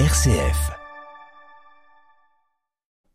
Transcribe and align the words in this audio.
RCF. 0.00 0.72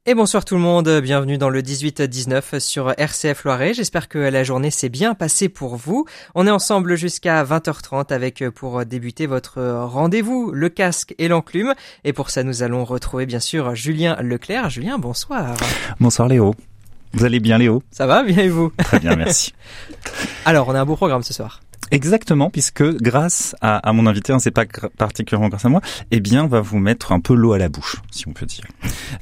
Et 0.06 0.16
bonsoir 0.16 0.46
tout 0.46 0.56
le 0.56 0.62
monde, 0.62 1.02
bienvenue 1.02 1.38
dans 1.38 1.50
le 1.50 1.62
18-19 1.62 2.62
sur 2.62 2.94
RCF 2.98 3.44
Loiret. 3.44 3.74
J'espère 3.74 4.08
que 4.08 4.18
la 4.18 4.46
journée 4.46 4.72
s'est 4.72 4.88
bien 4.88 5.14
passée 5.14 5.50
pour 5.50 5.76
vous. 5.76 6.06
On 6.36 6.48
est 6.48 6.52
ensemble 6.52 6.96
jusqu'à 6.96 7.44
20h30 7.44 8.14
avec 8.14 8.50
pour 8.52 8.86
débuter 8.86 9.26
votre 9.26 9.62
rendez-vous, 9.62 10.52
le 10.54 10.70
casque 10.70 11.14
et 11.18 11.28
l'enclume. 11.28 11.74
Et 12.06 12.14
pour 12.14 12.30
ça, 12.30 12.44
nous 12.44 12.64
allons 12.64 12.86
retrouver 12.86 13.26
bien 13.26 13.42
sûr 13.42 13.76
Julien 13.76 14.16
Leclerc. 14.22 14.70
Julien, 14.70 14.98
bonsoir. 15.00 15.58
Bonsoir 16.00 16.30
Léo. 16.30 16.56
Vous 17.12 17.26
allez 17.26 17.42
bien 17.42 17.58
Léo? 17.58 17.84
Ça 17.92 18.08
va, 18.08 18.24
bien 18.24 18.38
et 18.38 18.50
vous? 18.50 18.72
Très 18.78 19.02
bien, 19.02 19.18
merci. 19.18 19.54
Alors, 20.46 20.70
on 20.70 20.76
a 20.76 20.80
un 20.80 20.86
beau 20.86 20.96
programme 20.96 21.24
ce 21.24 21.34
soir. 21.34 21.60
Exactement, 21.92 22.50
puisque 22.50 22.84
grâce 23.02 23.56
à, 23.62 23.78
à 23.78 23.94
mon 23.94 24.06
invité, 24.06 24.34
hein, 24.34 24.40
c'est 24.40 24.52
pas 24.52 24.66
particulièrement 24.98 25.50
grâce 25.50 25.66
à 25.66 25.70
moi, 25.70 25.82
eh 26.12 26.20
bien, 26.20 26.44
on 26.44 26.48
va 26.48 26.62
vous 26.62 26.80
mettre 26.80 27.12
un 27.12 27.20
peu 27.20 27.34
l'eau 27.34 27.54
à 27.54 27.58
la 27.58 27.70
bouche, 27.70 27.98
si 28.12 28.28
on 28.28 28.34
peut 28.34 28.46
dire. 28.46 28.66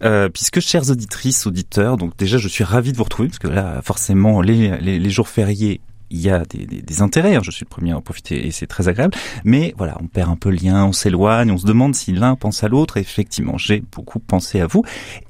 Euh, 0.03 0.29
puisque, 0.29 0.59
chères 0.59 0.89
auditrices, 0.89 1.47
auditeurs, 1.47 1.97
donc 1.97 2.17
déjà, 2.17 2.37
je 2.37 2.47
suis 2.47 2.63
ravi 2.63 2.91
de 2.91 2.97
vous 2.97 3.03
retrouver, 3.03 3.29
parce 3.29 3.39
que 3.39 3.47
là, 3.47 3.81
forcément, 3.83 4.41
les, 4.41 4.77
les, 4.79 4.99
les 4.99 5.09
jours 5.09 5.29
fériés 5.29 5.81
il 6.09 6.19
y 6.19 6.29
a 6.29 6.43
des, 6.45 6.65
des, 6.65 6.81
des 6.81 7.01
intérêts, 7.01 7.35
hein, 7.35 7.41
je 7.43 7.51
suis 7.51 7.65
le 7.65 7.69
premier 7.69 7.91
à 7.91 7.97
en 7.97 8.01
profiter 8.01 8.47
et 8.47 8.51
c'est 8.51 8.67
très 8.67 8.87
agréable, 8.87 9.13
mais 9.43 9.73
voilà, 9.77 9.97
on 10.01 10.07
perd 10.07 10.29
un 10.29 10.35
peu 10.35 10.49
le 10.49 10.55
lien, 10.57 10.85
on 10.85 10.91
s'éloigne, 10.93 11.51
on 11.51 11.57
se 11.57 11.65
demande 11.65 11.95
si 11.95 12.11
l'un 12.13 12.35
pense 12.35 12.63
à 12.63 12.67
l'autre, 12.67 12.97
effectivement, 12.97 13.57
j'ai 13.57 13.81
beaucoup 13.91 14.19
pensé 14.19 14.59
à 14.61 14.67
vous, 14.67 14.83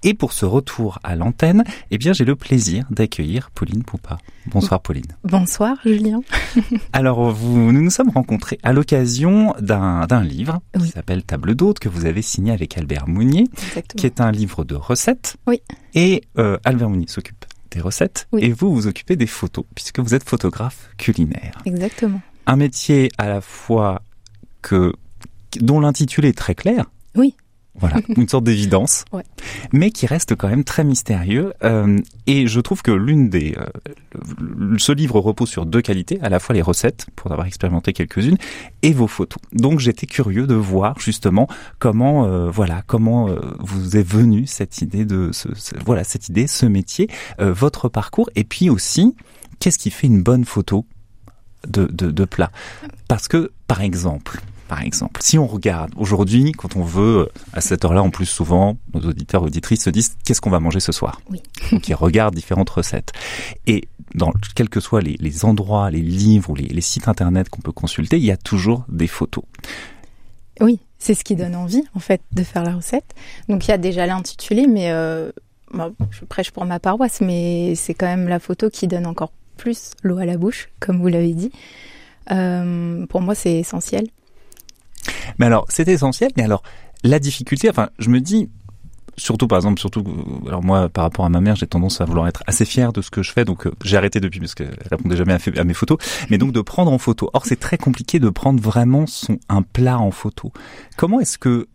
et 0.03 0.13
pour 0.13 0.33
ce 0.33 0.45
retour 0.45 0.99
à 1.03 1.15
l'antenne, 1.15 1.63
eh 1.91 1.97
bien 1.97 2.13
j'ai 2.13 2.25
le 2.25 2.35
plaisir 2.35 2.85
d'accueillir 2.89 3.49
Pauline 3.51 3.83
Poupa. 3.83 4.17
Bonsoir 4.47 4.81
Pauline. 4.81 5.05
Bonsoir 5.23 5.77
Julien. 5.83 6.21
Alors 6.93 7.31
vous, 7.31 7.71
nous 7.71 7.81
nous 7.81 7.89
sommes 7.89 8.09
rencontrés 8.09 8.59
à 8.63 8.71
l'occasion 8.73 9.53
d'un 9.59 10.23
livre 10.23 10.59
oui. 10.75 10.83
qui 10.83 10.91
s'appelle 10.91 11.23
Table 11.23 11.55
d'hôte 11.55 11.79
que 11.79 11.89
vous 11.89 12.05
avez 12.05 12.21
signé 12.21 12.51
avec 12.53 12.77
Albert 12.77 13.07
Mounier, 13.07 13.45
Exactement. 13.53 13.99
qui 13.99 14.05
est 14.05 14.21
un 14.21 14.31
livre 14.31 14.63
de 14.63 14.75
recettes, 14.75 15.35
Oui. 15.47 15.61
et 15.95 16.21
euh, 16.37 16.57
Albert 16.63 16.89
Mounier 16.89 17.07
s'occupe 17.07 17.36
des 17.71 17.81
recettes 17.81 18.27
Oui. 18.31 18.43
et 18.45 18.51
vous 18.51 18.73
vous 18.73 18.87
occupez 18.87 19.15
des 19.15 19.27
photos 19.27 19.65
puisque 19.75 19.99
vous 19.99 20.13
êtes 20.15 20.27
photographe 20.27 20.89
culinaire. 20.97 21.57
Exactement. 21.65 22.21
Un 22.45 22.55
métier 22.55 23.09
à 23.17 23.27
la 23.27 23.41
fois 23.41 24.01
que 24.61 24.93
dont 25.59 25.79
l'intitulé 25.79 26.29
est 26.29 26.37
très 26.37 26.55
clair. 26.55 26.85
Oui. 27.15 27.35
Voilà, 27.79 27.97
une 28.17 28.27
sorte 28.27 28.43
d'évidence, 28.43 29.05
Ouais. 29.13 29.23
mais 29.71 29.91
qui 29.91 30.05
reste 30.07 30.35
quand 30.35 30.47
même 30.47 30.63
très 30.63 30.83
mystérieux. 30.83 31.53
Euh, 31.63 31.99
et 32.25 32.47
je 32.47 32.59
trouve 32.59 32.81
que 32.81 32.91
l'une 32.91 33.29
des, 33.29 33.55
euh, 33.57 34.77
ce 34.77 34.91
livre 34.91 35.19
repose 35.19 35.49
sur 35.49 35.65
deux 35.65 35.81
qualités, 35.81 36.19
à 36.21 36.29
la 36.29 36.39
fois 36.39 36.55
les 36.55 36.61
recettes, 36.61 37.07
pour 37.15 37.31
avoir 37.31 37.45
expérimenté 37.47 37.93
quelques-unes, 37.93 38.37
et 38.81 38.93
vos 38.93 39.07
photos. 39.07 39.41
Donc 39.53 39.79
j'étais 39.79 40.07
curieux 40.07 40.47
de 40.47 40.55
voir 40.55 40.99
justement 40.99 41.47
comment, 41.79 42.25
euh, 42.25 42.49
voilà, 42.49 42.81
comment 42.87 43.29
euh, 43.29 43.39
vous 43.59 43.95
est 43.97 44.07
venue 44.07 44.47
cette 44.47 44.81
idée 44.81 45.05
de, 45.05 45.29
ce, 45.31 45.49
ce- 45.55 45.75
voilà, 45.85 46.03
cette 46.03 46.29
idée, 46.29 46.47
ce 46.47 46.65
métier, 46.65 47.07
euh, 47.39 47.53
votre 47.53 47.89
parcours, 47.89 48.29
et 48.35 48.43
puis 48.43 48.69
aussi 48.69 49.15
qu'est-ce 49.59 49.77
qui 49.79 49.91
fait 49.91 50.07
une 50.07 50.21
bonne 50.23 50.45
photo 50.45 50.85
de, 51.67 51.85
de, 51.85 52.11
de 52.11 52.25
plat? 52.25 52.51
Parce 53.07 53.27
que, 53.27 53.51
par 53.67 53.81
exemple, 53.81 54.41
par 54.67 54.81
exemple, 54.81 55.21
si 55.23 55.37
on 55.37 55.47
regarde 55.47 55.91
aujourd'hui, 55.95 56.51
quand 56.51 56.75
on 56.75 56.83
veut, 56.83 57.29
à 57.53 57.61
cette 57.61 57.85
heure-là, 57.85 58.03
en 58.03 58.09
plus 58.09 58.25
souvent, 58.25 58.77
nos 58.93 59.01
auditeurs 59.01 59.43
auditrices 59.43 59.83
se 59.83 59.89
disent 59.89 60.15
qu'est-ce 60.25 60.41
qu'on 60.41 60.49
va 60.49 60.59
manger 60.59 60.79
ce 60.79 60.91
soir? 60.91 61.21
Oui. 61.29 61.41
Donc 61.71 61.87
ils 61.87 61.95
regardent 61.95 62.35
différentes 62.35 62.69
recettes. 62.69 63.11
Et 63.65 63.87
dans 64.15 64.31
quels 64.55 64.69
que 64.69 64.79
soient 64.79 65.01
les, 65.01 65.15
les 65.19 65.45
endroits, 65.45 65.89
les 65.91 66.01
livres 66.01 66.49
ou 66.49 66.55
les, 66.55 66.67
les 66.67 66.81
sites 66.81 67.07
internet 67.07 67.49
qu'on 67.49 67.61
peut 67.61 67.71
consulter, 67.71 68.17
il 68.17 68.25
y 68.25 68.31
a 68.31 68.37
toujours 68.37 68.85
des 68.89 69.07
photos. 69.07 69.43
Oui, 70.59 70.79
c'est 70.97 71.13
ce 71.13 71.23
qui 71.23 71.35
donne 71.35 71.55
envie 71.55 71.83
en 71.93 71.99
fait 71.99 72.21
de 72.31 72.43
faire 72.43 72.63
la 72.63 72.75
recette. 72.75 73.15
Donc 73.47 73.65
il 73.67 73.71
y 73.71 73.73
a 73.73 73.77
déjà 73.77 74.05
l'intitulé, 74.05 74.67
mais 74.67 74.91
euh, 74.91 75.31
bon, 75.71 75.93
je 76.11 76.25
prêche 76.25 76.51
pour 76.51 76.65
ma 76.65 76.79
paroisse, 76.79 77.21
mais 77.21 77.75
c'est 77.75 77.93
quand 77.93 78.07
même 78.07 78.27
la 78.27 78.39
photo 78.39 78.69
qui 78.69 78.87
donne 78.87 79.05
encore 79.05 79.31
plus 79.57 79.91
l'eau 80.03 80.17
à 80.17 80.25
la 80.25 80.37
bouche, 80.37 80.69
comme 80.79 80.99
vous 80.99 81.07
l'avez 81.07 81.33
dit. 81.33 81.51
Euh, 82.31 83.05
pour 83.07 83.21
moi, 83.21 83.35
c'est 83.35 83.53
essentiel. 83.53 84.07
Mais 85.39 85.45
alors, 85.45 85.65
c'est 85.69 85.87
essentiel, 85.87 86.31
mais 86.37 86.43
alors, 86.43 86.63
la 87.03 87.19
difficulté, 87.19 87.69
enfin, 87.69 87.89
je 87.99 88.09
me 88.09 88.19
dis, 88.19 88.49
surtout 89.17 89.47
par 89.47 89.57
exemple, 89.57 89.79
surtout, 89.79 90.03
euh, 90.05 90.47
alors 90.47 90.63
moi, 90.63 90.89
par 90.89 91.03
rapport 91.03 91.25
à 91.25 91.29
ma 91.29 91.41
mère, 91.41 91.55
j'ai 91.55 91.67
tendance 91.67 92.01
à 92.01 92.05
vouloir 92.05 92.27
être 92.27 92.43
assez 92.47 92.65
fier 92.65 92.93
de 92.93 93.01
ce 93.01 93.09
que 93.09 93.23
je 93.23 93.31
fais, 93.31 93.45
donc 93.45 93.65
euh, 93.65 93.71
j'ai 93.83 93.97
arrêté 93.97 94.19
depuis 94.19 94.39
parce 94.39 94.55
qu'elle 94.55 94.77
répondait 94.89 95.15
jamais 95.15 95.33
à, 95.33 95.39
à 95.59 95.63
mes 95.63 95.73
photos, 95.73 95.97
mais 96.29 96.37
donc 96.37 96.51
de 96.51 96.61
prendre 96.61 96.91
en 96.91 96.97
photo. 96.97 97.29
Or, 97.33 97.45
c'est 97.45 97.59
très 97.59 97.77
compliqué 97.77 98.19
de 98.19 98.29
prendre 98.29 98.61
vraiment 98.61 99.05
son, 99.07 99.39
un 99.49 99.61
plat 99.61 99.99
en 99.99 100.11
photo. 100.11 100.51
Comment 100.97 101.19
est-ce 101.19 101.37
que, 101.37 101.67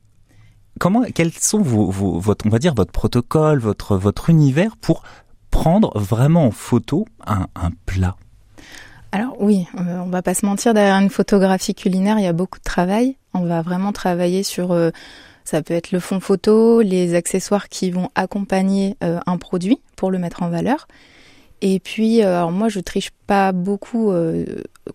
comment, 0.78 1.02
quels 1.14 1.32
sont 1.32 1.62
vos, 1.62 1.90
vos, 1.90 2.18
votre, 2.18 2.46
on 2.46 2.50
va 2.50 2.58
dire, 2.58 2.74
votre 2.74 2.92
protocole, 2.92 3.58
votre, 3.58 3.96
votre 3.96 4.30
univers 4.30 4.76
pour 4.76 5.02
prendre 5.50 5.92
vraiment 5.98 6.46
en 6.46 6.50
photo 6.50 7.06
un, 7.26 7.46
un 7.56 7.70
plat? 7.86 8.16
Alors 9.12 9.36
oui, 9.40 9.66
euh, 9.78 9.98
on 9.98 10.08
va 10.08 10.22
pas 10.22 10.34
se 10.34 10.46
mentir, 10.46 10.72
derrière 10.74 10.96
une 10.96 11.10
photographie 11.10 11.74
culinaire, 11.74 12.18
il 12.18 12.24
y 12.24 12.28
a 12.28 12.32
beaucoup 12.32 12.58
de 12.58 12.64
travail. 12.64 13.18
On 13.34 13.44
va 13.44 13.62
vraiment 13.62 13.92
travailler 13.92 14.42
sur, 14.42 14.72
euh, 14.72 14.90
ça 15.44 15.62
peut 15.62 15.74
être 15.74 15.90
le 15.90 16.00
fond 16.00 16.20
photo, 16.20 16.82
les 16.82 17.14
accessoires 17.14 17.68
qui 17.68 17.90
vont 17.90 18.10
accompagner 18.14 18.96
euh, 19.02 19.20
un 19.26 19.38
produit 19.38 19.80
pour 19.96 20.10
le 20.10 20.18
mettre 20.18 20.42
en 20.42 20.50
valeur. 20.50 20.86
Et 21.62 21.80
puis, 21.80 22.22
euh, 22.22 22.38
alors 22.38 22.52
moi, 22.52 22.68
je 22.68 22.80
triche 22.80 23.10
pas 23.26 23.52
beaucoup 23.52 24.12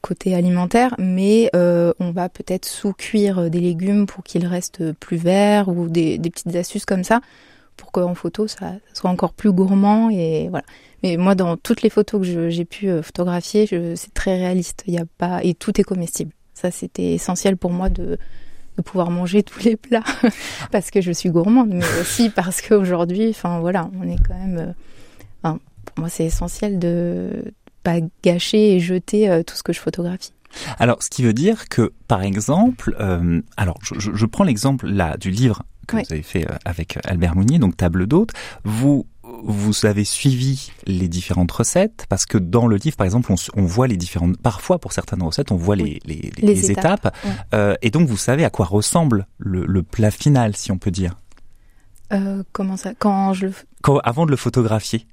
côté 0.01 0.35
alimentaire, 0.35 0.93
mais 0.99 1.49
on 1.53 2.11
va 2.11 2.29
peut-être 2.29 2.65
sous-cuire 2.65 3.49
des 3.49 3.59
légumes 3.59 4.05
pour 4.05 4.23
qu'ils 4.23 4.45
restent 4.45 4.91
plus 4.93 5.17
verts 5.17 5.69
ou 5.69 5.87
des, 5.89 6.19
petites 6.19 6.55
astuces 6.55 6.85
comme 6.85 7.03
ça 7.03 7.21
pour 7.77 7.91
qu'en 7.91 8.15
photo, 8.15 8.47
ça 8.47 8.73
soit 8.93 9.09
encore 9.11 9.33
plus 9.33 9.51
gourmand 9.51 10.09
et 10.09 10.47
voilà. 10.49 10.65
Mais 11.03 11.15
moi, 11.15 11.35
dans 11.35 11.57
toutes 11.57 11.83
les 11.83 11.91
photos 11.91 12.21
que 12.21 12.49
j'ai 12.49 12.65
pu 12.65 12.89
photographier, 13.03 13.67
c'est 13.95 14.13
très 14.13 14.35
réaliste. 14.35 14.83
Il 14.87 14.95
y 14.95 14.99
a 14.99 15.05
pas 15.17 15.43
et 15.43 15.53
tout 15.53 15.79
est 15.79 15.83
comestible. 15.83 16.33
Ça, 16.59 16.72
c'était 16.72 17.13
essentiel 17.13 17.56
pour 17.56 17.72
moi 17.72 17.90
de, 17.90 18.18
de 18.78 18.81
pouvoir 18.81 19.12
manger 19.12 19.44
tous 19.44 19.59
les 19.63 19.75
plats 19.75 20.03
parce 20.72 20.90
que 20.90 21.01
je 21.01 21.12
suis 21.12 21.29
gourmande, 21.29 21.69
mais 21.69 21.85
aussi 22.01 22.29
parce 22.29 22.62
qu'aujourd'hui, 22.62 23.29
enfin 23.29 23.59
voilà, 23.59 23.90
on 24.01 24.07
est 24.09 24.18
quand 24.28 24.34
même. 24.34 24.73
euh, 25.44 25.53
pour 25.85 26.00
moi, 26.00 26.09
c'est 26.09 26.25
essentiel 26.25 26.79
de 26.79 27.53
pas 27.84 27.97
gâcher 28.23 28.75
et 28.75 28.79
jeter 28.79 29.29
euh, 29.29 29.44
tout 29.44 29.56
ce 29.56 29.63
que 29.63 29.72
je 29.72 29.79
photographie. 29.79 30.34
Alors, 30.79 31.01
ce 31.03 31.09
qui 31.09 31.23
veut 31.23 31.34
dire 31.34 31.69
que, 31.69 31.94
par 32.07 32.23
exemple, 32.23 32.95
euh, 33.00 33.41
alors 33.56 33.78
je, 33.84 34.00
je- 34.00 34.13
je 34.16 34.25
prends 34.25 34.44
l'exemple 34.44 34.88
là 34.88 35.16
du 35.18 35.29
livre 35.29 35.63
que 35.88 35.95
Oui. 35.95 36.03
vous 36.07 36.13
avez 36.13 36.24
fait 36.24 36.45
avec 36.66 36.97
Albert 37.06 37.35
Mounier, 37.35 37.59
donc 37.59 37.78
Table 37.78 38.07
d'hôte. 38.07 38.31
Vous 38.66 39.06
vous 39.43 39.85
avez 39.85 40.03
suivi 40.03 40.71
les 40.85 41.07
différentes 41.07 41.51
recettes 41.51 42.05
parce 42.09 42.25
que 42.25 42.38
dans 42.38 42.67
le 42.67 42.75
livre, 42.77 42.95
par 42.97 43.05
exemple, 43.05 43.33
on, 43.55 43.61
voit 43.65 43.88
les 43.88 43.97
différentes. 43.97 44.38
Parfois, 44.38 44.79
pour 44.79 44.93
certaines 44.93 45.21
recettes, 45.23 45.51
on 45.51 45.55
voit 45.57 45.75
les, 45.75 45.99
les, 46.05 46.15
les- 46.15 46.31
Les 46.38 46.55
les 46.55 46.71
étapes, 46.71 46.99
étapes, 47.05 47.15
ouais. 47.25 47.31
Euh, 47.53 47.75
et 47.81 47.89
donc 47.91 48.07
vous 48.07 48.17
savez 48.17 48.43
à 48.45 48.49
quoi 48.49 48.65
ressemble 48.65 49.27
le, 49.38 49.65
le 49.65 49.83
plat 49.83 50.11
final, 50.11 50.55
si 50.55 50.71
on 50.71 50.77
peut 50.77 50.91
dire, 50.91 51.15
Euh, 52.13 52.43
comment 52.53 52.77
ça 52.77 52.93
Quand 52.97 53.33
je 53.33 53.47
le 53.47 53.53
Quand- 53.81 53.99
avant 53.99 54.25
de 54.25 54.31
le 54.31 54.38
photographier. 54.38 55.05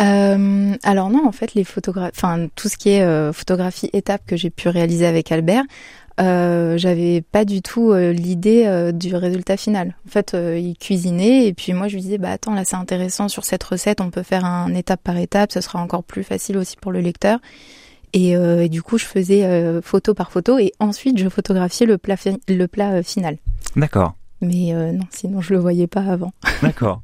Euh, 0.00 0.74
alors 0.82 1.08
non, 1.08 1.26
en 1.26 1.32
fait, 1.32 1.54
les 1.54 1.62
photographies, 1.64 2.16
enfin 2.16 2.48
tout 2.56 2.68
ce 2.68 2.76
qui 2.76 2.90
est 2.90 3.02
euh, 3.02 3.32
photographie 3.32 3.88
étape 3.92 4.22
que 4.26 4.36
j'ai 4.36 4.50
pu 4.50 4.68
réaliser 4.68 5.06
avec 5.06 5.30
Albert, 5.30 5.62
euh, 6.20 6.78
j'avais 6.78 7.22
pas 7.22 7.44
du 7.44 7.60
tout 7.62 7.90
euh, 7.90 8.12
l'idée 8.12 8.64
euh, 8.66 8.92
du 8.92 9.14
résultat 9.16 9.56
final. 9.56 9.96
En 10.06 10.10
fait, 10.10 10.34
il 10.36 10.76
cuisinait 10.78 11.46
et 11.46 11.54
puis 11.54 11.72
moi 11.72 11.88
je 11.88 11.94
lui 11.96 12.02
disais 12.02 12.18
bah 12.18 12.30
attends 12.30 12.54
là 12.54 12.64
c'est 12.64 12.76
intéressant 12.76 13.28
sur 13.28 13.44
cette 13.44 13.62
recette, 13.64 14.00
on 14.00 14.10
peut 14.10 14.22
faire 14.22 14.44
un 14.44 14.72
étape 14.74 15.00
par 15.02 15.16
étape, 15.16 15.50
ce 15.52 15.60
sera 15.60 15.80
encore 15.80 16.04
plus 16.04 16.22
facile 16.22 16.56
aussi 16.56 16.76
pour 16.76 16.92
le 16.92 17.00
lecteur. 17.00 17.38
Et, 18.12 18.30
et 18.34 18.68
du 18.68 18.80
coup, 18.80 18.96
je 18.96 19.06
faisais 19.06 19.80
photo 19.82 20.14
par 20.14 20.30
photo 20.30 20.56
et 20.56 20.72
ensuite 20.78 21.18
je 21.18 21.28
photographiais 21.28 21.84
le 21.84 21.98
plat, 21.98 22.16
fi- 22.16 22.38
le 22.48 22.66
plat 22.68 23.02
final. 23.02 23.38
D'accord. 23.74 24.14
Mais 24.40 24.72
non, 24.92 25.04
sinon 25.10 25.40
je 25.40 25.52
le 25.52 25.58
voyais 25.58 25.88
pas 25.88 26.02
avant. 26.02 26.32
D'accord. 26.62 27.02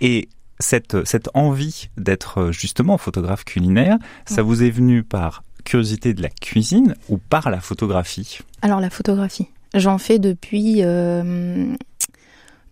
Et 0.00 0.28
cette, 0.60 1.04
cette 1.04 1.28
envie 1.34 1.88
d'être 1.96 2.52
justement 2.52 2.98
photographe 2.98 3.44
culinaire, 3.44 3.98
ça 4.26 4.42
vous 4.42 4.62
est 4.62 4.70
venu 4.70 5.02
par 5.02 5.42
curiosité 5.64 6.14
de 6.14 6.22
la 6.22 6.28
cuisine 6.28 6.94
ou 7.08 7.18
par 7.18 7.50
la 7.50 7.60
photographie 7.60 8.38
Alors 8.62 8.80
la 8.80 8.90
photographie, 8.90 9.48
j'en 9.74 9.98
fais 9.98 10.18
depuis 10.18 10.82
euh, 10.82 11.74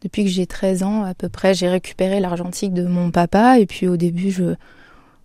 depuis 0.02 0.24
que 0.24 0.30
j'ai 0.30 0.46
13 0.46 0.82
ans 0.82 1.02
à 1.02 1.14
peu 1.14 1.28
près. 1.28 1.54
J'ai 1.54 1.68
récupéré 1.68 2.20
l'argentique 2.20 2.74
de 2.74 2.86
mon 2.86 3.10
papa 3.10 3.58
et 3.58 3.66
puis 3.66 3.88
au 3.88 3.96
début 3.96 4.30
je 4.30 4.54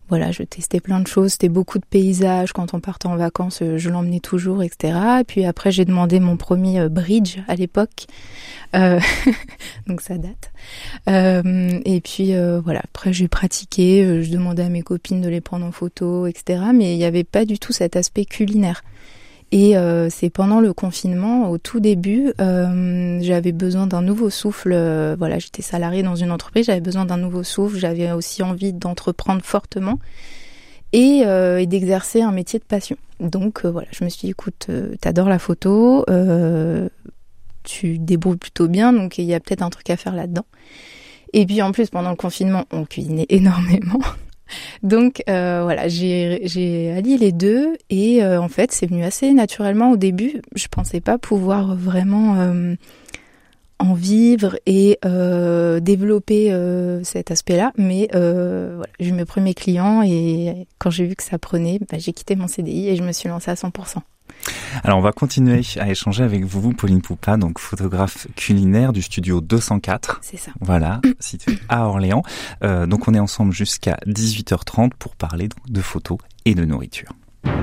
voilà, 0.09 0.31
je 0.31 0.43
testais 0.43 0.79
plein 0.79 0.99
de 0.99 1.07
choses. 1.07 1.33
C'était 1.33 1.49
beaucoup 1.49 1.79
de 1.79 1.85
paysages. 1.85 2.53
Quand 2.53 2.73
on 2.73 2.79
partait 2.79 3.07
en 3.07 3.17
vacances, 3.17 3.61
euh, 3.61 3.77
je 3.77 3.89
l'emmenais 3.89 4.19
toujours, 4.19 4.63
etc. 4.63 4.97
Et 5.21 5.23
puis 5.23 5.45
après, 5.45 5.71
j'ai 5.71 5.85
demandé 5.85 6.19
mon 6.19 6.37
premier 6.37 6.79
euh, 6.79 6.89
bridge 6.89 7.39
à 7.47 7.55
l'époque. 7.55 8.05
Euh, 8.75 8.99
donc 9.87 10.01
ça 10.01 10.17
date. 10.17 10.51
Et 11.85 12.01
puis 12.01 12.33
voilà, 12.63 12.81
après 12.83 13.13
j'ai 13.13 13.27
pratiqué. 13.27 14.23
Je 14.23 14.31
demandais 14.31 14.63
à 14.63 14.69
mes 14.69 14.81
copines 14.81 15.21
de 15.21 15.29
les 15.29 15.41
prendre 15.41 15.65
en 15.65 15.71
photo, 15.71 16.27
etc. 16.27 16.63
Mais 16.73 16.93
il 16.93 16.97
n'y 16.97 17.05
avait 17.05 17.23
pas 17.23 17.45
du 17.45 17.59
tout 17.59 17.73
cet 17.73 17.95
aspect 17.95 18.25
culinaire. 18.25 18.83
Et 19.51 19.77
euh, 19.77 20.09
c'est 20.09 20.29
pendant 20.29 20.59
le 20.59 20.73
confinement, 20.73 21.49
au 21.49 21.57
tout 21.57 21.79
début, 21.79 22.33
euh, 22.41 23.19
j'avais 23.21 23.53
besoin 23.53 23.87
d'un 23.87 24.01
nouveau 24.01 24.29
souffle. 24.29 24.73
Euh, 24.73 25.15
voilà, 25.17 25.39
j'étais 25.39 25.61
salariée 25.61 26.03
dans 26.03 26.15
une 26.15 26.31
entreprise, 26.31 26.65
j'avais 26.65 26.81
besoin 26.81 27.05
d'un 27.05 27.17
nouveau 27.17 27.43
souffle. 27.43 27.77
J'avais 27.77 28.11
aussi 28.11 28.43
envie 28.43 28.73
d'entreprendre 28.73 29.41
fortement 29.43 29.99
et, 30.91 31.19
et 31.21 31.65
d'exercer 31.65 32.21
un 32.21 32.31
métier 32.31 32.59
de 32.59 32.65
passion. 32.65 32.97
Donc 33.19 33.65
voilà, 33.65 33.87
je 33.91 34.03
me 34.03 34.09
suis 34.09 34.27
dit, 34.27 34.31
écoute, 34.31 34.67
t'adores 35.01 35.29
la 35.29 35.39
photo, 35.39 36.05
tu 37.63 37.99
débrouilles 37.99 38.37
plutôt 38.37 38.67
bien, 38.67 38.93
donc 38.93 39.17
il 39.17 39.25
y 39.25 39.33
a 39.33 39.39
peut-être 39.39 39.61
un 39.61 39.69
truc 39.69 39.89
à 39.89 39.97
faire 39.97 40.15
là-dedans. 40.15 40.45
Et 41.33 41.45
puis 41.45 41.61
en 41.61 41.71
plus, 41.71 41.89
pendant 41.89 42.09
le 42.09 42.15
confinement, 42.15 42.65
on 42.71 42.85
cuisinait 42.85 43.25
énormément. 43.29 43.99
Donc 44.83 45.23
euh, 45.29 45.61
voilà, 45.63 45.87
j'ai 45.87 46.93
allié 46.95 47.17
les 47.17 47.31
deux 47.31 47.77
et 47.89 48.23
euh, 48.23 48.41
en 48.41 48.47
fait 48.47 48.71
c'est 48.71 48.87
venu 48.87 49.03
assez 49.03 49.33
naturellement 49.33 49.91
au 49.91 49.97
début. 49.97 50.41
Je 50.55 50.67
pensais 50.67 51.01
pas 51.01 51.17
pouvoir 51.17 51.75
vraiment 51.75 52.35
euh, 52.39 52.75
en 53.79 53.93
vivre 53.93 54.57
et 54.65 54.99
développer 55.81 56.51
cet 57.03 57.31
aspect-là, 57.31 57.71
mais 57.77 58.07
voilà, 58.11 58.87
j'ai 58.99 59.09
eu 59.09 59.13
mes 59.13 59.25
premiers 59.25 59.53
clients 59.53 60.01
et 60.03 60.67
quand 60.79 60.89
j'ai 60.89 61.05
vu 61.05 61.15
que 61.15 61.23
ça 61.23 61.37
prenait, 61.37 61.79
bah, 61.79 61.97
j'ai 61.99 62.13
quitté 62.13 62.35
mon 62.35 62.47
CDI 62.47 62.89
et 62.89 62.95
je 62.95 63.03
me 63.03 63.11
suis 63.11 63.29
lancée 63.29 63.51
à 63.51 63.55
100%. 63.55 63.99
Alors 64.83 64.97
on 64.97 65.01
va 65.01 65.11
continuer 65.11 65.61
à 65.79 65.89
échanger 65.89 66.23
avec 66.23 66.43
vous, 66.43 66.73
Pauline 66.73 67.01
Poupa, 67.01 67.37
donc 67.37 67.59
photographe 67.59 68.27
culinaire 68.35 68.93
du 68.93 69.01
studio 69.01 69.41
204. 69.41 70.19
C'est 70.21 70.37
ça. 70.37 70.51
Voilà, 70.61 71.01
situé 71.19 71.57
à 71.69 71.85
Orléans. 71.85 72.23
Euh, 72.63 72.85
donc 72.85 73.07
on 73.07 73.13
est 73.13 73.19
ensemble 73.19 73.53
jusqu'à 73.53 73.97
18h30 74.05 74.91
pour 74.97 75.15
parler 75.15 75.49
de 75.67 75.81
photos 75.81 76.17
et 76.45 76.55
de 76.55 76.65
nourriture. 76.65 77.09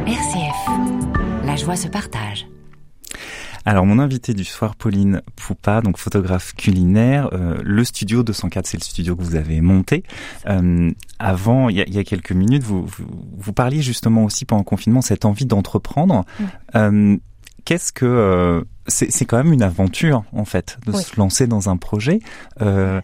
RCF, 0.06 1.44
la 1.44 1.56
joie 1.56 1.76
se 1.76 1.88
partage. 1.88 2.46
Alors 3.66 3.86
mon 3.86 3.98
invité 3.98 4.34
du 4.34 4.44
soir, 4.44 4.76
Pauline 4.76 5.22
Poupa, 5.36 5.80
donc 5.80 5.98
photographe 5.98 6.54
culinaire. 6.54 7.30
Euh, 7.32 7.58
le 7.62 7.84
studio 7.84 8.22
204, 8.22 8.66
c'est 8.66 8.76
le 8.76 8.82
studio 8.82 9.16
que 9.16 9.22
vous 9.22 9.36
avez 9.36 9.60
monté. 9.60 10.02
Euh, 10.46 10.90
avant, 11.18 11.68
il 11.68 11.76
y, 11.76 11.80
a, 11.80 11.88
y, 11.88 11.98
a, 11.98 12.04
quelques 12.04 12.32
minutes, 12.32 12.62
vous, 12.62 12.86
vous, 12.86 13.52
parliez 13.52 13.80
justement 13.80 14.24
aussi 14.24 14.44
pendant 14.44 14.60
le 14.60 14.64
confinement 14.64 15.00
cette 15.00 15.24
envie 15.24 15.46
d'entreprendre. 15.46 16.24
Euh, 16.74 17.16
Qu'est-ce 17.64 17.92
que 17.92 18.04
euh, 18.04 18.62
c'est 18.88 19.24
quand 19.24 19.38
même 19.38 19.52
une 19.52 19.62
aventure 19.62 20.24
en 20.32 20.44
fait 20.44 20.78
de 20.86 20.92
se 20.92 21.16
lancer 21.16 21.46
dans 21.46 21.70
un 21.70 21.78
projet. 21.78 22.18
Euh, 22.60 23.00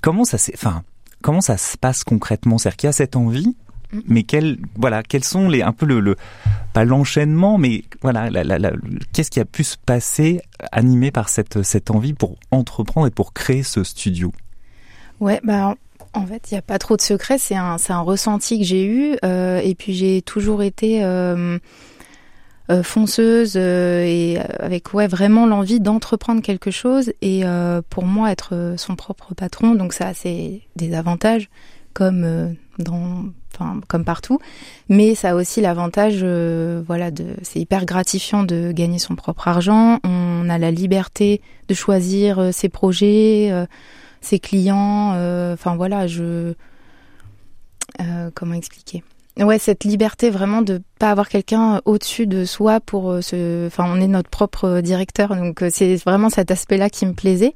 comment 0.00 0.24
ça 0.24 0.38
s'est, 0.38 0.52
enfin 0.54 0.82
comment 1.22 1.42
ça 1.42 1.58
se 1.58 1.76
passe 1.76 2.02
concrètement? 2.02 2.56
C'est-à-dire 2.56 2.76
qu'il 2.76 2.86
y 2.86 2.88
a 2.88 2.92
cette 2.92 3.16
envie. 3.16 3.56
Mais 4.06 4.22
quels 4.22 4.58
voilà 4.76 5.02
quels 5.02 5.24
sont 5.24 5.48
les 5.48 5.62
un 5.62 5.72
peu 5.72 5.86
le, 5.86 6.16
pas 6.72 6.84
l'enchaînement 6.84 7.58
mais 7.58 7.84
voilà 8.02 8.28
qu'est-ce 9.12 9.30
qui 9.30 9.40
a 9.40 9.44
pu 9.44 9.64
se 9.64 9.76
passer 9.76 10.40
animé 10.72 11.10
par 11.10 11.28
cette 11.28 11.62
cette 11.62 11.90
envie 11.90 12.14
pour 12.14 12.36
entreprendre 12.50 13.06
et 13.06 13.10
pour 13.10 13.32
créer 13.32 13.62
ce 13.62 13.84
studio? 13.84 14.32
Ouais 15.20 15.40
bah 15.44 15.74
en 16.12 16.26
fait 16.26 16.50
il 16.50 16.54
n'y 16.54 16.58
a 16.58 16.62
pas 16.62 16.78
trop 16.78 16.96
de 16.96 17.02
secret 17.02 17.38
c'est 17.38 17.56
un 17.56 17.76
un 17.88 18.00
ressenti 18.00 18.58
que 18.58 18.64
j'ai 18.64 18.86
eu 18.86 19.16
euh, 19.24 19.60
et 19.62 19.74
puis 19.74 19.94
j'ai 19.94 20.22
toujours 20.22 20.62
été 20.62 21.04
euh, 21.04 21.58
euh, 22.70 22.82
fonceuse 22.82 23.56
et 23.56 24.38
avec 24.58 24.94
ouais 24.94 25.06
vraiment 25.06 25.46
l'envie 25.46 25.80
d'entreprendre 25.80 26.42
quelque 26.42 26.70
chose 26.70 27.12
et 27.20 27.44
pour 27.90 28.04
moi 28.04 28.32
être 28.32 28.74
son 28.76 28.96
propre 28.96 29.34
patron. 29.34 29.74
Donc 29.74 29.92
ça 29.92 30.14
c'est 30.14 30.62
des 30.76 30.94
avantages 30.94 31.50
comme 31.92 32.56
dans 32.78 33.26
comme 33.88 34.04
partout, 34.04 34.38
mais 34.88 35.14
ça 35.14 35.30
a 35.30 35.34
aussi 35.34 35.60
l'avantage, 35.60 36.20
euh, 36.22 36.82
voilà, 36.86 37.10
c'est 37.42 37.60
hyper 37.60 37.84
gratifiant 37.84 38.42
de 38.42 38.72
gagner 38.72 38.98
son 38.98 39.14
propre 39.16 39.48
argent. 39.48 39.98
On 40.04 40.48
a 40.48 40.58
la 40.58 40.70
liberté 40.70 41.40
de 41.68 41.74
choisir 41.74 42.38
euh, 42.38 42.52
ses 42.52 42.68
projets, 42.68 43.48
euh, 43.50 43.66
ses 44.20 44.38
clients. 44.38 45.10
Enfin 45.52 45.76
voilà, 45.76 46.06
je, 46.06 46.54
comment 48.34 48.54
expliquer? 48.54 49.02
Ouais, 49.38 49.58
cette 49.58 49.84
liberté 49.84 50.30
vraiment 50.30 50.62
de 50.62 50.80
pas 50.98 51.10
avoir 51.10 51.28
quelqu'un 51.28 51.80
au-dessus 51.84 52.26
de 52.26 52.44
soi 52.44 52.78
pour 52.80 53.18
se, 53.20 53.66
enfin, 53.66 53.84
on 53.88 54.00
est 54.00 54.06
notre 54.06 54.30
propre 54.30 54.80
directeur, 54.80 55.34
donc 55.34 55.64
c'est 55.70 55.96
vraiment 55.96 56.30
cet 56.30 56.52
aspect-là 56.52 56.88
qui 56.88 57.04
me 57.04 57.14
plaisait 57.14 57.54